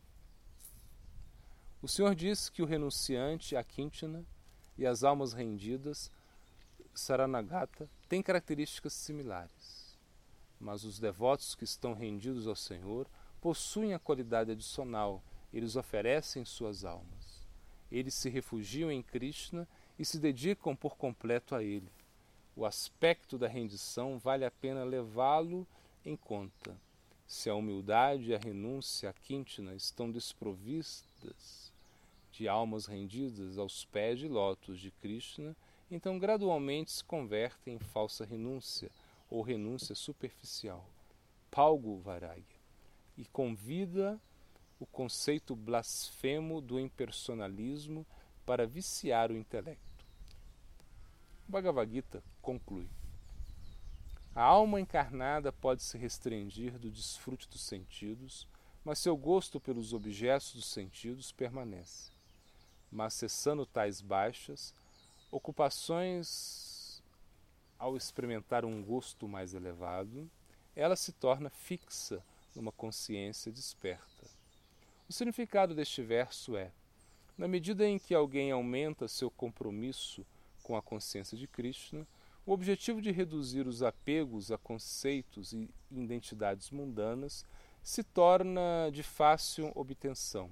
[1.81, 4.25] O Senhor diz que o renunciante, a Quintila,
[4.77, 6.11] e as almas rendidas,
[6.95, 9.78] Saranagata, têm características similares.
[10.61, 13.07] Mas os devotos que estão rendidos ao Senhor
[13.41, 17.47] possuem a qualidade adicional, eles oferecem suas almas.
[17.91, 19.67] Eles se refugiam em Krishna
[19.99, 21.91] e se dedicam por completo a Ele.
[22.55, 25.67] O aspecto da rendição vale a pena levá-lo
[26.05, 26.77] em conta.
[27.27, 31.73] Se a humildade e a renúncia a Quintina estão desprovistas
[32.33, 35.55] de almas rendidas aos pés de lótus de Krishna,
[35.91, 38.91] então gradualmente se convertem em falsa renúncia
[39.31, 40.89] ou renúncia superficial,
[41.51, 42.59] palgo varagya,
[43.17, 44.21] e convida
[44.81, 48.07] o conceito blasfemo do impersonalismo
[48.47, 50.07] para viciar o intelecto.
[51.49, 52.89] O Bhagavad Gita conclui:
[54.35, 58.47] A alma encarnada pode se restringir do desfrute dos sentidos,
[58.85, 62.11] mas seu gosto pelos objetos dos sentidos permanece.
[62.91, 64.73] Mas cessando tais baixas,
[65.31, 66.68] ocupações
[67.79, 70.31] ao experimentar um gosto mais elevado,
[70.75, 72.23] ela se torna fixa
[72.55, 74.27] numa consciência desperta.
[75.09, 76.73] O significado deste verso é:
[77.37, 80.27] na medida em que alguém aumenta seu compromisso
[80.63, 82.07] com a consciência de Krishna,
[82.45, 87.45] o objetivo de reduzir os apegos a conceitos e identidades mundanas
[87.83, 90.51] se torna de fácil obtenção,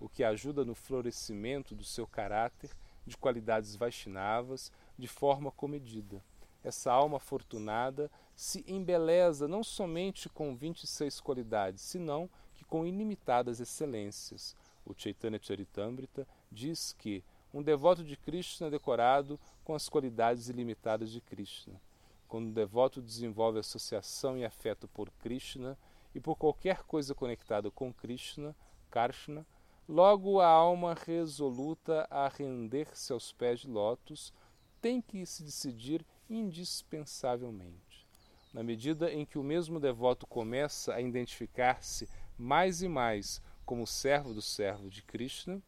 [0.00, 2.70] o que ajuda no florescimento do seu caráter
[3.06, 6.22] de qualidades vaishnavas de forma comedida.
[6.66, 12.28] Essa alma afortunada se embeleza não somente com 26 qualidades, senão
[12.66, 14.56] com ilimitadas excelências.
[14.84, 17.22] O Chaitanya Charitamrita diz que
[17.54, 21.80] um devoto de Krishna é decorado com as qualidades ilimitadas de Krishna.
[22.26, 25.78] Quando o devoto desenvolve associação e afeto por Krishna
[26.12, 28.56] e por qualquer coisa conectada com Krishna,
[28.90, 29.46] Karshna,
[29.88, 34.32] logo a alma resoluta a render-se aos pés de lótus
[34.80, 38.06] tem que se decidir indispensavelmente.
[38.52, 42.08] Na medida em que o mesmo devoto começa a identificar-se
[42.38, 45.60] mais e mais como servo do servo de Krishna,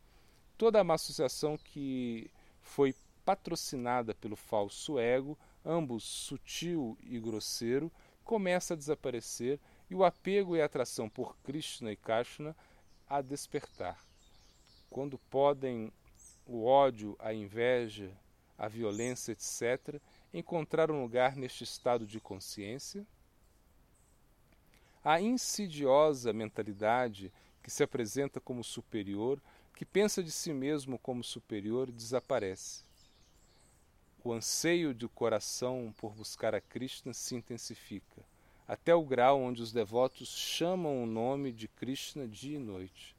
[0.56, 2.30] toda a associação que
[2.62, 2.94] foi
[3.24, 7.92] patrocinada pelo falso ego, ambos sutil e grosseiro,
[8.24, 12.56] começa a desaparecer e o apego e a atração por Krishna e Krishna
[13.08, 14.02] a despertar.
[14.90, 15.92] Quando podem
[16.46, 18.10] o ódio, a inveja,
[18.56, 20.00] a violência, etc.,
[20.38, 23.06] encontrar um lugar neste estado de consciência?
[25.04, 27.32] A insidiosa mentalidade
[27.62, 29.40] que se apresenta como superior,
[29.74, 32.82] que pensa de si mesmo como superior, desaparece.
[34.24, 38.24] O anseio do coração por buscar a Krishna se intensifica,
[38.66, 43.16] até o grau onde os devotos chamam o nome de Krishna dia e noite.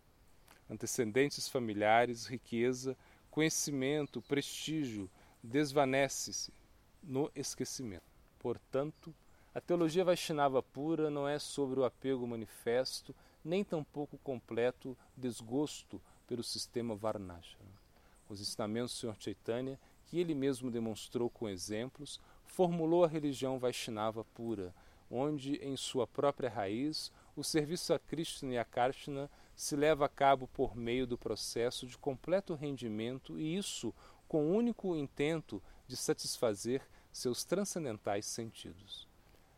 [0.70, 2.95] Antecedentes familiares, riqueza,
[3.32, 5.09] conhecimento, prestígio
[5.41, 6.51] desvanece-se
[7.02, 8.04] no esquecimento.
[8.38, 9.14] Portanto,
[9.54, 16.43] a teologia Vaishnava pura não é sobre o apego manifesto, nem tampouco completo desgosto pelo
[16.43, 17.66] sistema Varnashram.
[18.30, 19.16] Os ensinamentos do Sr.
[19.20, 24.74] Chaitanya, que ele mesmo demonstrou com exemplos, formulou a religião Vaishnava pura,
[25.10, 30.10] onde, em sua própria raiz, o serviço a Krishna e a Karshna se leva a
[30.10, 33.93] cabo por meio do processo de completo rendimento e isso
[34.30, 39.08] com o único intento de satisfazer seus transcendentais sentidos.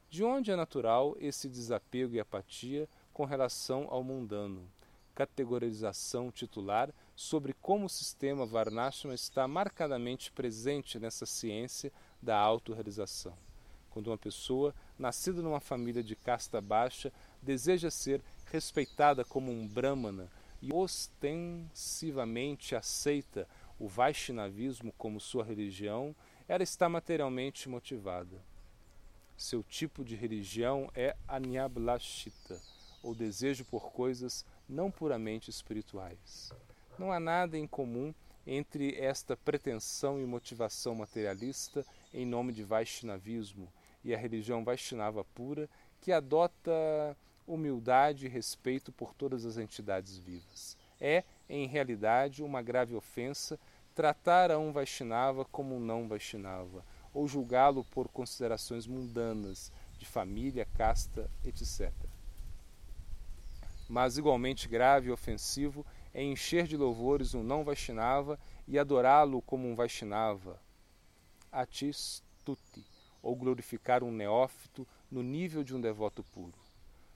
[0.10, 4.66] De onde é natural esse desapego e apatia com relação ao mundano?
[5.14, 11.92] Categorização titular sobre como o sistema Varnashram está marcadamente presente nessa ciência
[12.22, 13.38] da autorrealização.
[13.90, 17.12] Quando uma pessoa, nascida numa família de casta baixa,
[17.42, 23.48] deseja ser respeitada como um brahmana e ostensivamente aceita
[23.82, 26.16] o Vaishnavismo como sua religião,
[26.48, 28.40] ela está materialmente motivada.
[29.36, 32.62] Seu tipo de religião é Anyablashita,
[33.02, 36.52] ou desejo por coisas não puramente espirituais.
[37.00, 38.14] Não há nada em comum
[38.46, 43.68] entre esta pretensão e motivação materialista em nome de Vaishnavismo
[44.04, 45.68] e a religião Vaishnava pura,
[46.00, 47.18] que adota
[47.48, 50.78] humildade e respeito por todas as entidades vivas.
[51.00, 53.60] É, em realidade, uma grave ofensa
[53.94, 60.66] tratar a um Vaishnava como um não Vaishnava, ou julgá-lo por considerações mundanas, de família,
[60.66, 61.92] casta, etc.
[63.88, 69.68] Mas igualmente grave e ofensivo é encher de louvores um não Vaishnava e adorá-lo como
[69.68, 70.60] um Vaishnava,
[71.52, 72.86] atistuti,
[73.22, 76.58] ou glorificar um neófito no nível de um devoto puro.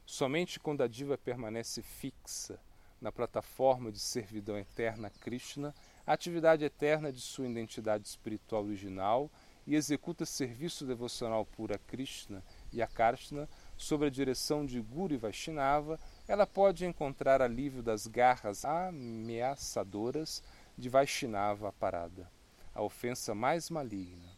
[0.06, 2.60] Somente quando a diva permanece fixa
[3.02, 5.74] na plataforma de servidão eterna a Krishna,
[6.06, 9.30] a atividade eterna de sua identidade espiritual original
[9.66, 15.16] e executa serviço devocional puro a Krishna e a Karshna sob a direção de Guru
[15.16, 20.44] e Vaishnava, ela pode encontrar alívio das garras ameaçadoras
[20.78, 22.30] de Vaishnava parada,
[22.74, 24.30] a ofensa mais maligna.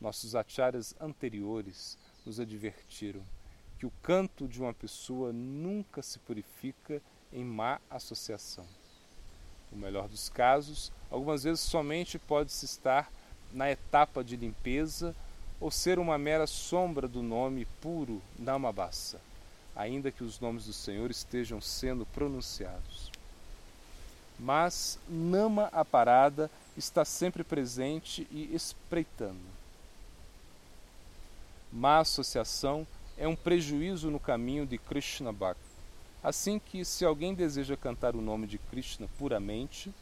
[0.00, 3.22] Nossos acharyas anteriores nos advertiram
[3.78, 7.02] que o canto de uma pessoa nunca se purifica
[7.32, 8.66] em má associação.
[9.72, 13.10] No melhor dos casos, algumas vezes somente pode-se estar
[13.52, 15.14] na etapa de limpeza
[15.60, 19.20] ou ser uma mera sombra do nome puro Namabassa,
[19.74, 23.10] ainda que os nomes do Senhor estejam sendo pronunciados.
[24.38, 29.40] Mas Nama a parada está sempre presente e espreitando.
[31.72, 35.71] Má associação é um prejuízo no caminho de Krishna Bhakti.
[36.22, 39.92] Assim que, se alguém deseja cantar o nome de Krishna puramente,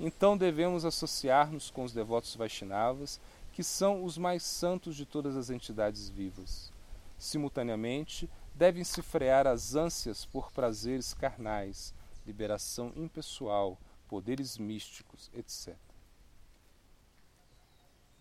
[0.00, 3.20] então devemos associar-nos com os devotos Vaishnavas,
[3.52, 6.72] que são os mais santos de todas as entidades vivas.
[7.18, 11.94] Simultaneamente, devem-se frear as ânsias por prazeres carnais,
[12.26, 13.78] liberação impessoal,
[14.08, 15.76] poderes místicos, etc.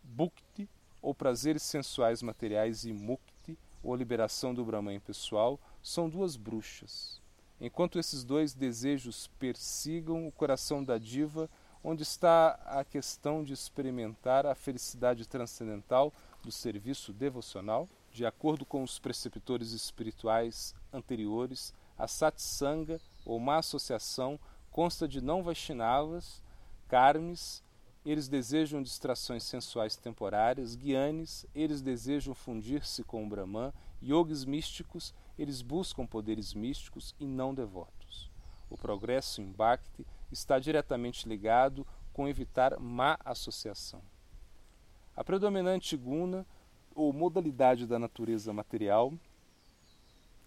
[0.03, 0.67] Bhukti,
[1.01, 7.21] ou prazeres sensuais materiais, e Mukti, ou liberação do Brahman pessoal, são duas bruxas.
[7.59, 11.49] Enquanto esses dois desejos persigam o coração da diva,
[11.83, 18.81] onde está a questão de experimentar a felicidade transcendental do serviço devocional, de acordo com
[18.81, 24.39] os preceptores espirituais anteriores, a satsanga, ou má associação,
[24.71, 26.41] consta de não Vaishnavas,
[26.87, 27.61] karmis,
[28.05, 35.61] eles desejam distrações sensuais temporárias, guianes, eles desejam fundir-se com o Brahman, yogis místicos, eles
[35.61, 38.29] buscam poderes místicos e não devotos.
[38.69, 44.01] O progresso em Bhakti está diretamente ligado com evitar má associação.
[45.15, 46.45] A predominante guna,
[46.95, 49.13] ou modalidade da natureza material,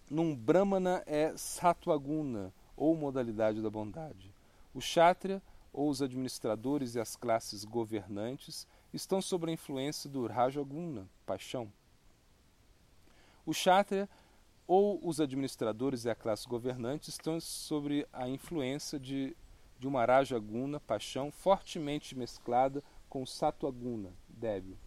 [0.09, 4.33] num Brahmana é Sattva-guna, ou modalidade da bondade.
[4.73, 5.41] O Kshatriya
[5.73, 11.71] ou os administradores e as classes governantes estão sob a influência do Rajaguna, paixão.
[13.45, 14.07] O Kshatriya
[14.67, 19.35] ou os administradores e a classe governante estão sob a influência de,
[19.79, 24.77] de uma Rajaguna, paixão, fortemente mesclada com o Sattva-guna, débil.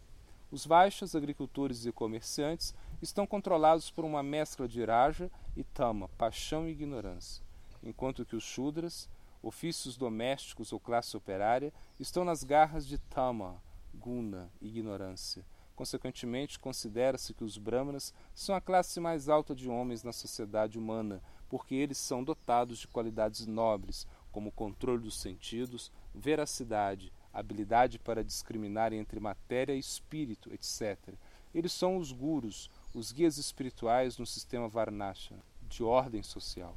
[0.50, 6.68] Os Vaixas, agricultores e comerciantes, estão controlados por uma mescla de Raja e Tama, paixão
[6.68, 7.42] e ignorância,
[7.82, 9.08] enquanto que os Shudras,
[9.42, 13.62] ofícios domésticos ou classe operária, estão nas garras de Tama,
[13.94, 15.44] Guna, ignorância.
[15.80, 21.22] Consequentemente, considera-se que os Brahmanas são a classe mais alta de homens na sociedade humana,
[21.48, 28.92] porque eles são dotados de qualidades nobres, como controle dos sentidos, veracidade, habilidade para discriminar
[28.92, 31.14] entre matéria e espírito, etc.
[31.54, 36.76] Eles são os gurus, os guias espirituais no sistema Varnashana, de ordem social.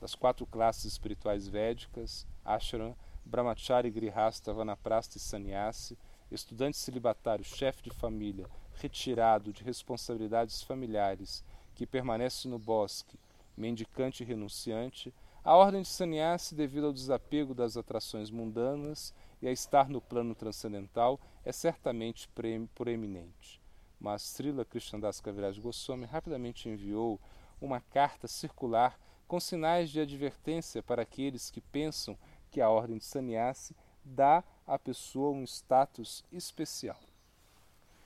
[0.00, 5.96] Das quatro classes espirituais védicas, Ashram, Brahmachari, Grihasta, Vanaprastha e Sannyasi,
[6.30, 13.18] estudante celibatário, chefe de família, retirado de responsabilidades familiares, que permanece no bosque,
[13.56, 15.12] mendicante e renunciante,
[15.44, 20.34] a ordem de Sannyasi, devido ao desapego das atrações mundanas e a estar no plano
[20.34, 22.28] transcendental, é certamente
[22.74, 23.60] proeminente.
[24.00, 27.20] Mas Srila Krishnadas Kaviraj Goswami rapidamente enviou
[27.60, 28.98] uma carta circular
[29.28, 32.18] com sinais de advertência para aqueles que pensam
[32.50, 33.74] que a ordem de Sannyasi
[34.06, 37.00] dá à pessoa um status especial.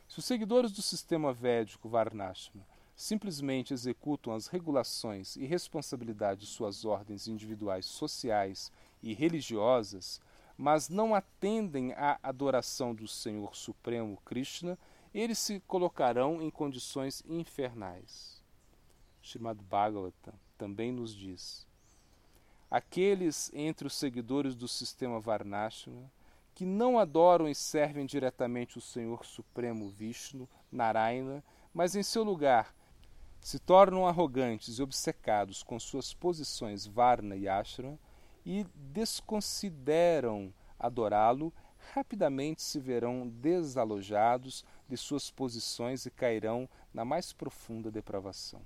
[0.09, 6.85] Se os seguidores do sistema védico Varnashma simplesmente executam as regulações e responsabilidades de suas
[6.85, 8.73] ordens individuais sociais
[9.03, 10.21] e religiosas,
[10.57, 14.79] mas não atendem à adoração do Senhor Supremo Krishna,
[15.15, 18.43] eles se colocarão em condições infernais.
[19.23, 21.67] Srimad Bhagavatam também nos diz:
[22.71, 26.11] aqueles entre os seguidores do sistema Varnashana
[26.55, 31.43] que não adoram e servem diretamente o Senhor Supremo Vishnu, Narayana,
[31.73, 32.75] mas em seu lugar
[33.41, 37.99] se tornam arrogantes e obcecados com suas posições Varna e Ashram
[38.45, 41.53] e desconsideram adorá-lo,
[41.95, 48.61] rapidamente se verão desalojados de suas posições e cairão na mais profunda depravação.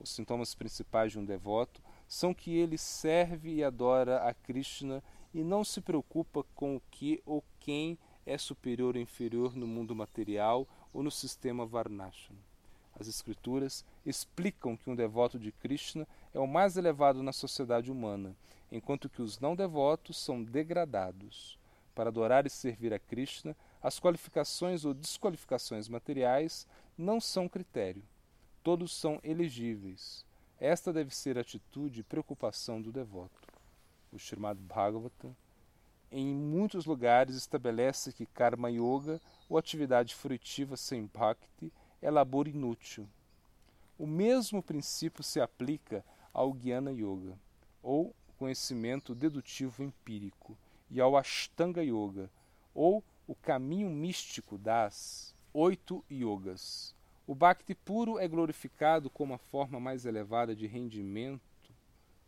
[0.00, 5.02] Os sintomas principais de um devoto são que ele serve e adora a Krishna
[5.34, 9.94] e não se preocupa com o que ou quem é superior ou inferior no mundo
[9.94, 12.38] material ou no sistema Varnashana.
[12.98, 18.34] As Escrituras explicam que um devoto de Krishna é o mais elevado na sociedade humana,
[18.72, 21.58] enquanto que os não devotos são degradados.
[21.94, 28.02] Para adorar e servir a Krishna, as qualificações ou desqualificações materiais não são critério.
[28.62, 30.25] Todos são elegíveis.
[30.58, 33.46] Esta deve ser a atitude e preocupação do devoto.
[34.10, 35.36] O Srimad Bhagavatam,
[36.10, 43.06] em muitos lugares, estabelece que Karma Yoga, ou atividade fruitiva sem Bhakti, é labor inútil.
[43.98, 46.02] O mesmo princípio se aplica
[46.32, 47.38] ao Jnana Yoga,
[47.82, 50.56] ou conhecimento dedutivo empírico,
[50.90, 52.30] e ao Ashtanga Yoga,
[52.74, 56.95] ou o caminho místico das oito yogas.
[57.26, 61.74] O Bhakti puro é glorificado como a forma mais elevada de rendimento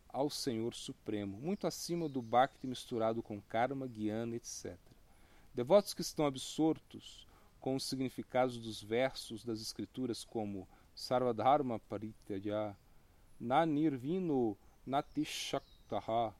[0.09, 4.77] ao Senhor Supremo, muito acima do Bhakti misturado com karma, guiana, etc.
[5.53, 7.25] Devotos que estão absortos
[7.61, 12.75] com os significados dos versos das Escrituras como Sarvadharma Parityaja,
[13.39, 16.33] Nanirvino Natishaktaha,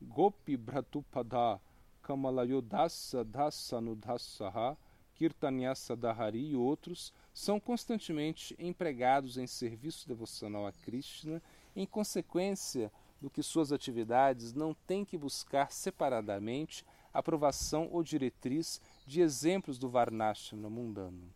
[0.00, 1.60] Gopi Bratupada,
[2.00, 4.76] Kamalayodasa Dasanudhasaha,
[5.14, 11.42] Kirtanyasa Dahari e outros são constantemente empregados em serviço devocional a Krishna,
[11.74, 19.20] em consequência do que suas atividades não têm que buscar separadamente aprovação ou diretriz de
[19.20, 21.28] exemplos do Varnashana mundano.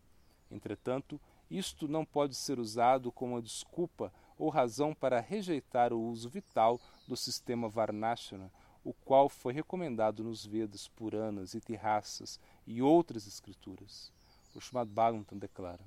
[0.49, 1.19] Entretanto,
[1.51, 7.17] isto não pode ser usado como desculpa ou razão para rejeitar o uso vital do
[7.17, 8.49] sistema Varnashana,
[8.85, 14.13] o qual foi recomendado nos Vedas, Puranas, Itihasas e outras escrituras.
[14.55, 15.83] O Srimad Bhagavatam declara: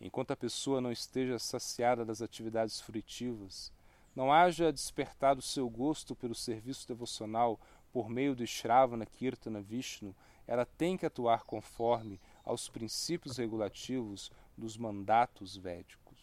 [0.00, 3.72] Enquanto a pessoa não esteja saciada das atividades fruitivas,
[4.14, 7.60] não haja despertado seu gosto pelo serviço devocional
[7.92, 10.14] por meio do Shravana Kirtana Vishnu,
[10.46, 16.18] ela tem que atuar conforme aos princípios regulativos dos mandatos védicos.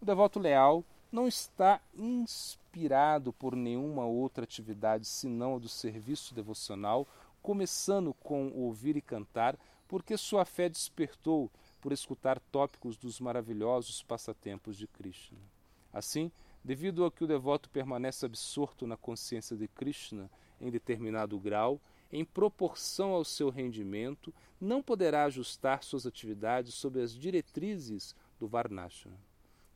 [0.00, 7.06] O devoto leal não está inspirado por nenhuma outra atividade senão a do serviço devocional,
[7.42, 9.58] começando com ouvir e cantar,
[9.92, 15.36] porque sua fé despertou por escutar tópicos dos maravilhosos passatempos de Krishna.
[15.92, 16.32] Assim,
[16.64, 21.78] devido a que o devoto permanece absorto na consciência de Krishna em determinado grau,
[22.10, 29.20] em proporção ao seu rendimento, não poderá ajustar suas atividades sob as diretrizes do Varnashana.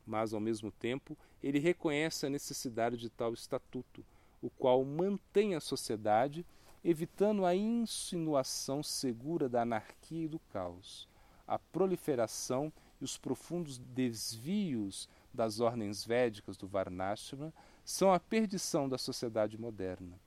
[0.03, 4.03] Mas, ao mesmo tempo, ele reconhece a necessidade de tal estatuto,
[4.41, 6.43] o qual mantém a sociedade
[6.89, 11.05] evitando a insinuação segura da anarquia e do caos,
[11.45, 17.51] a proliferação e os profundos desvios das ordens védicas do Varnashram
[17.83, 20.17] são a perdição da sociedade moderna.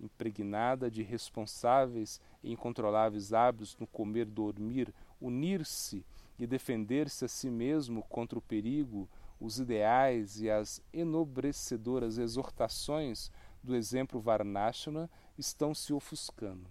[0.00, 6.02] Impregnada de responsáveis e incontroláveis hábitos no comer, dormir, unir-se
[6.38, 9.06] e defender-se a si mesmo contra o perigo,
[9.38, 13.30] os ideais e as enobrecedoras exortações
[13.62, 15.10] do exemplo Varnashana
[15.40, 16.68] estão se ofuscando.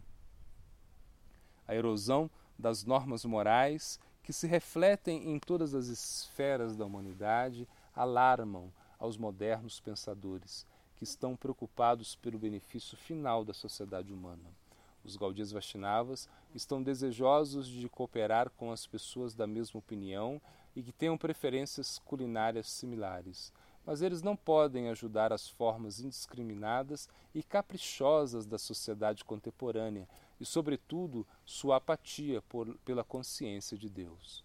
[1.68, 8.72] A erosão das normas morais que se refletem em todas as esferas da humanidade alarmam
[9.00, 10.66] aos modernos pensadores
[10.96, 14.44] que estão preocupados pelo benefício final da sociedade humana.
[15.04, 20.41] Os Gaudias Vaishnavas estão desejosos de cooperar com as pessoas da mesma opinião
[20.76, 23.54] e que tenham preferências culinárias similares,
[23.86, 30.08] mas eles não podem ajudar as formas indiscriminadas e caprichosas da sociedade contemporânea
[30.40, 34.44] e, sobretudo, sua apatia por, pela consciência de Deus.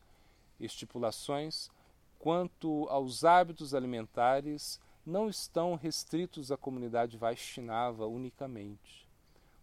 [0.58, 1.70] Estipulações
[2.18, 9.06] quanto aos hábitos alimentares não estão restritos à comunidade Vaishnava unicamente.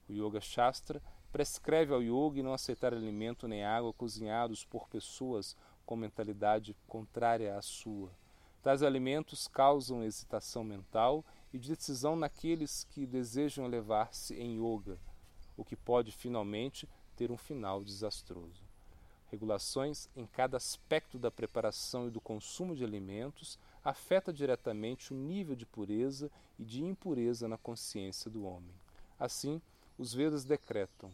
[0.08, 5.96] O Yoga Shastra prescreve ao yogi não aceitar alimento nem água cozinhados por pessoas com
[5.96, 8.12] mentalidade contrária à sua.
[8.62, 15.00] Tais alimentos causam hesitação mental e decisão naqueles que desejam elevar-se em yoga,
[15.58, 18.64] o que pode finalmente ter um final desastroso.
[19.32, 25.56] Regulações em cada aspecto da preparação e do consumo de alimentos afeta diretamente o nível
[25.56, 26.30] de pureza
[26.60, 28.76] e de impureza na consciência do homem.
[29.20, 29.62] Assim,
[29.98, 31.12] os Vedas decretam: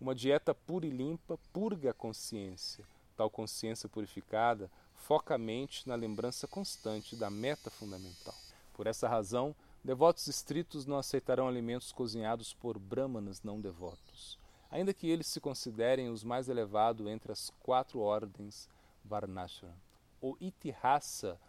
[0.00, 2.84] uma dieta pura e limpa purga a consciência.
[3.16, 4.70] Tal consciência purificada
[5.00, 8.34] foca a mente na lembrança constante da meta fundamental.
[8.74, 14.38] Por essa razão, devotos estritos não aceitarão alimentos cozinhados por brahmanas não devotos,
[14.70, 18.68] ainda que eles se considerem os mais elevados entre as quatro ordens
[19.04, 19.74] Varnashram.
[20.20, 21.40] O Itihasa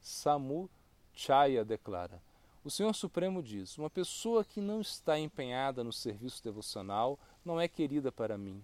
[0.00, 2.22] Samuchaya declara:
[2.62, 7.66] O Senhor Supremo diz: Uma pessoa que não está empenhada no serviço devocional não é
[7.66, 8.62] querida para mim,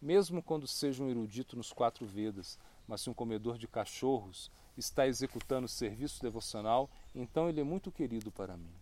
[0.00, 5.06] mesmo quando seja um erudito nos quatro Vedas, mas se um comedor de cachorros está
[5.06, 8.74] executando serviço devocional, então ele é muito querido para mim.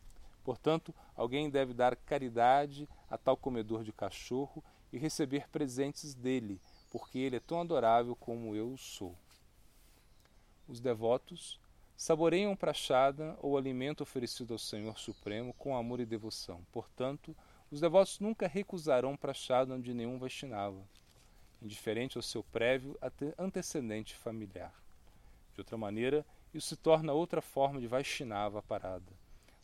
[0.45, 4.63] Portanto, alguém deve dar caridade a tal comedor de cachorro
[4.93, 6.61] e receber presentes dele,
[6.91, 9.17] porque ele é tão adorável como eu sou
[10.69, 11.61] os devotos
[11.97, 16.65] saboreiam prachada ou alimento oferecido ao Senhor Supremo com amor e devoção.
[16.73, 17.37] Portanto,
[17.71, 20.83] os devotos nunca recusarão prachada de nenhum Vaishnava,
[21.63, 22.99] indiferente ao seu prévio
[23.39, 24.75] antecedente familiar.
[25.55, 29.13] De outra maneira, isso se torna outra forma de Vaishnava parada.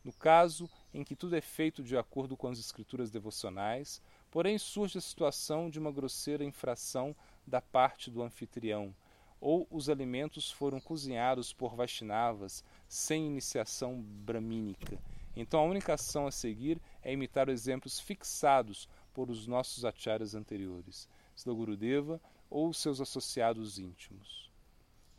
[0.04, 4.00] No caso em que tudo é feito de acordo com as escrituras devocionais,
[4.30, 7.14] porém surge a situação de uma grosseira infração
[7.46, 8.94] da parte do anfitrião,
[9.40, 14.98] ou os alimentos foram cozinhados por Vaishnavas sem iniciação bramínica.
[15.36, 20.34] Então a única ação a seguir é imitar os exemplos fixados por os nossos acharyas
[20.34, 21.08] anteriores,
[21.38, 22.20] Sri Gurudeva
[22.50, 24.50] ou seus associados íntimos.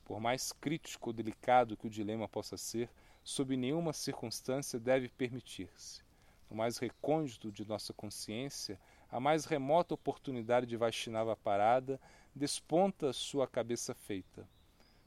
[0.03, 2.89] Por mais crítico ou delicado que o dilema possa ser,
[3.23, 6.03] sob nenhuma circunstância deve permitir-se.
[6.49, 8.77] No mais recôndito de nossa consciência,
[9.09, 11.97] a mais remota oportunidade de Vaishnava parada
[12.35, 14.45] desponta sua cabeça feita.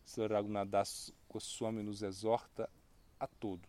[0.06, 0.32] Sr.
[0.32, 2.70] Raghunadas Goswami nos exorta
[3.20, 3.68] a todos.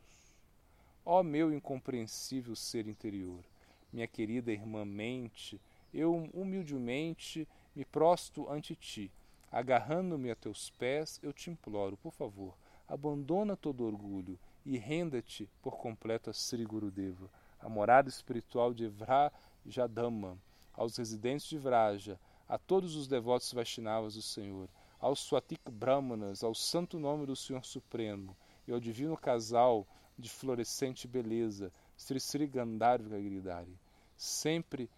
[1.06, 3.44] Ó meu incompreensível ser interior,
[3.91, 5.60] minha querida irmã mente,
[5.94, 9.11] eu humildemente me prosto ante ti.
[9.52, 12.57] Agarrando-me a teus pés, eu te imploro, por favor,
[12.88, 17.30] abandona todo orgulho e renda-te por completo a Sri Gurudeva,
[17.60, 20.38] a morada espiritual de Vrajadama,
[20.74, 24.68] aos residentes de Vraja, a todos os devotos Vaishnavas do Senhor,
[24.99, 28.36] aos Swatik Brahmanas, ao santo nome do Senhor Supremo
[28.68, 29.88] e ao divino casal
[30.18, 33.78] de florescente beleza, Sri Sri Gandharva Giridhari,
[34.15, 34.90] sempre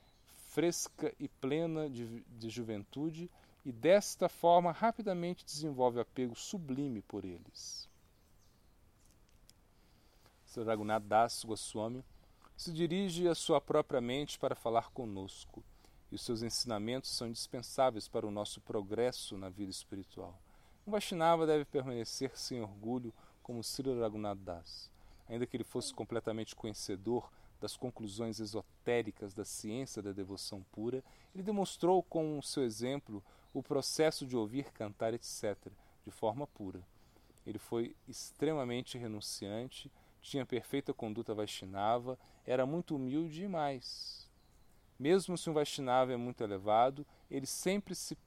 [0.56, 3.30] fresca e plena de, de juventude
[3.66, 7.90] e desta forma rapidamente desenvolve apego sublime por eles.
[10.46, 12.06] Sri Raghunath Das Goswami
[12.56, 15.62] se dirige à sua própria mente para falar conosco
[16.10, 20.40] e os seus ensinamentos são indispensáveis para o nosso progresso na vida espiritual.
[20.88, 23.14] Um Vaishnava deve permanecer sem orgulho
[23.44, 24.90] como Sri Raghunath Das.
[25.28, 27.30] Ainda que ele fosse completamente conhecedor
[27.60, 31.04] das conclusões esotéricas da ciência da devoção pura,
[31.34, 33.24] ele demonstrou com o seu exemplo
[33.54, 35.56] o processo de ouvir, cantar, etc.,
[36.04, 36.82] de forma pura.
[37.46, 39.92] Ele foi extremamente renunciante,
[40.22, 44.30] tinha perfeita conduta Vaishnava, era muito humilde e mais.
[44.98, 48.18] Mesmo se um Vaishnava é muito elevado, ele sempre se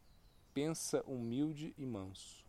[0.55, 2.44] pensa humilde e manso.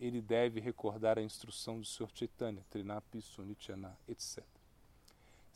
[0.00, 2.08] Ele deve recordar a instrução do Sr.
[2.14, 4.44] Chaitanya, Trinapi Sunityana, etc.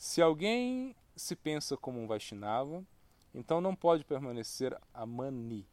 [0.04, 2.84] Se alguém se pensa como um Vaishnava,
[3.32, 5.64] então não pode permanecer a mani,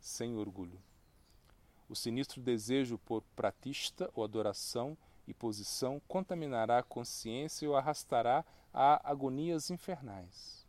[0.00, 0.80] sem orgulho.
[1.86, 4.96] O sinistro desejo por pratista ou adoração
[5.26, 8.42] e posição contaminará a consciência e o arrastará
[8.72, 10.66] a agonias infernais.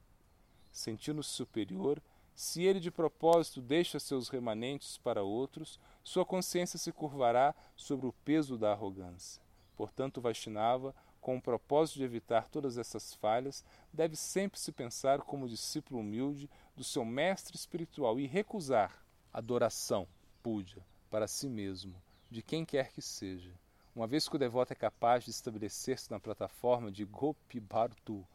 [0.69, 2.01] Sentindo-se superior,
[2.35, 8.13] se ele de propósito deixa seus remanentes para outros, sua consciência se curvará sobre o
[8.26, 9.41] peso da arrogância.
[9.77, 15.47] Portanto, Vaishnava, com o propósito de evitar todas essas falhas, deve sempre se pensar como
[15.47, 20.07] discípulo humilde do seu mestre espiritual e recusar adoração,
[20.41, 21.95] púdia, para si mesmo,
[22.29, 23.51] de quem quer que seja.
[23.95, 28.25] Uma vez que o devoto é capaz de estabelecer-se na plataforma de Gopi Bhartu,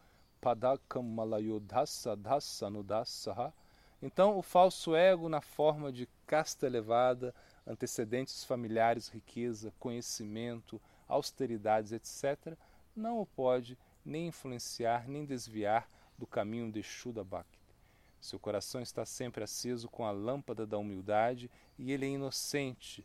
[0.41, 3.53] Padakam Malayodhasa Dhasa Nudasaha,
[4.03, 7.35] então o falso ego, na forma de casta elevada,
[7.67, 10.79] antecedentes familiares, riqueza, conhecimento,
[11.09, 12.55] austeridades, etc.,
[12.97, 17.59] não o pode nem influenciar nem desviar do caminho de Shuddha Bhakti.
[18.21, 23.05] Seu coração está sempre aceso com a lâmpada da humildade e ele é inocente,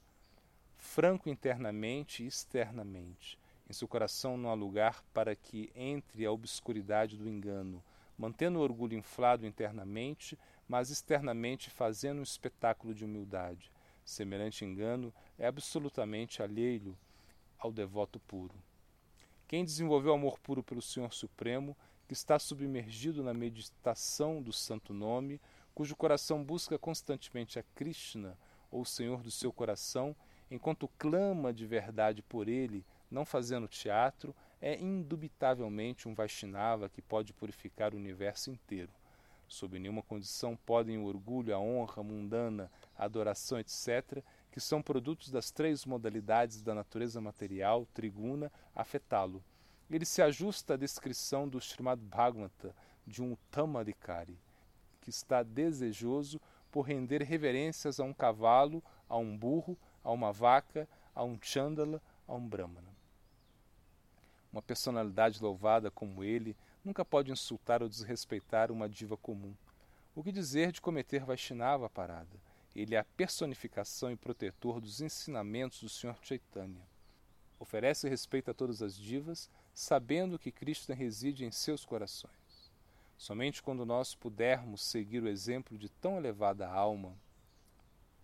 [0.77, 3.37] franco internamente e externamente.
[3.69, 7.83] Em seu coração não há lugar para que entre a obscuridade do engano,
[8.17, 10.37] mantendo o orgulho inflado internamente,
[10.67, 13.71] mas externamente fazendo um espetáculo de humildade.
[14.05, 16.97] Semelhante engano é absolutamente alheio
[17.57, 18.55] ao devoto puro.
[19.49, 21.75] Quem desenvolveu amor puro pelo Senhor Supremo
[22.07, 25.41] que está submergido na meditação do santo nome,
[25.73, 28.37] cujo coração busca constantemente a Krishna,
[28.69, 30.15] ou Senhor do seu coração,
[30.51, 37.33] enquanto clama de verdade por ele, não fazendo teatro, é indubitavelmente um Vaishnava que pode
[37.33, 38.91] purificar o universo inteiro.
[39.47, 45.29] Sob nenhuma condição podem o orgulho, a honra mundana, a adoração, etc., que são produtos
[45.29, 49.43] das três modalidades da natureza material, triguna, afetá-lo
[49.89, 52.75] ele se ajusta à descrição do Srimad Bhagavata
[53.07, 54.37] de um Tamadikari,
[55.01, 56.39] que está desejoso
[56.71, 61.99] por render reverências a um cavalo, a um burro, a uma vaca, a um chandala,
[62.27, 62.87] a um brahmana.
[64.53, 66.55] Uma personalidade louvada como ele
[66.85, 69.55] nunca pode insultar ou desrespeitar uma diva comum.
[70.15, 72.48] O que dizer de cometer Vaishnava parada?
[72.79, 76.15] Ele é a personificação e protetor dos ensinamentos do Sr.
[76.21, 76.87] Chaitanya.
[77.59, 82.31] Oferece respeito a todas as divas, sabendo que Cristo reside em seus corações.
[83.17, 87.17] Somente quando nós pudermos seguir o exemplo de tão elevada alma,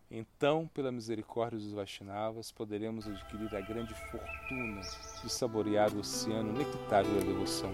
[0.10, 4.82] então, pela misericórdia dos Vaishnavas, poderemos adquirir a grande fortuna
[5.22, 7.74] de saborear o oceano nectário da devoção.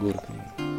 [0.00, 0.71] Guru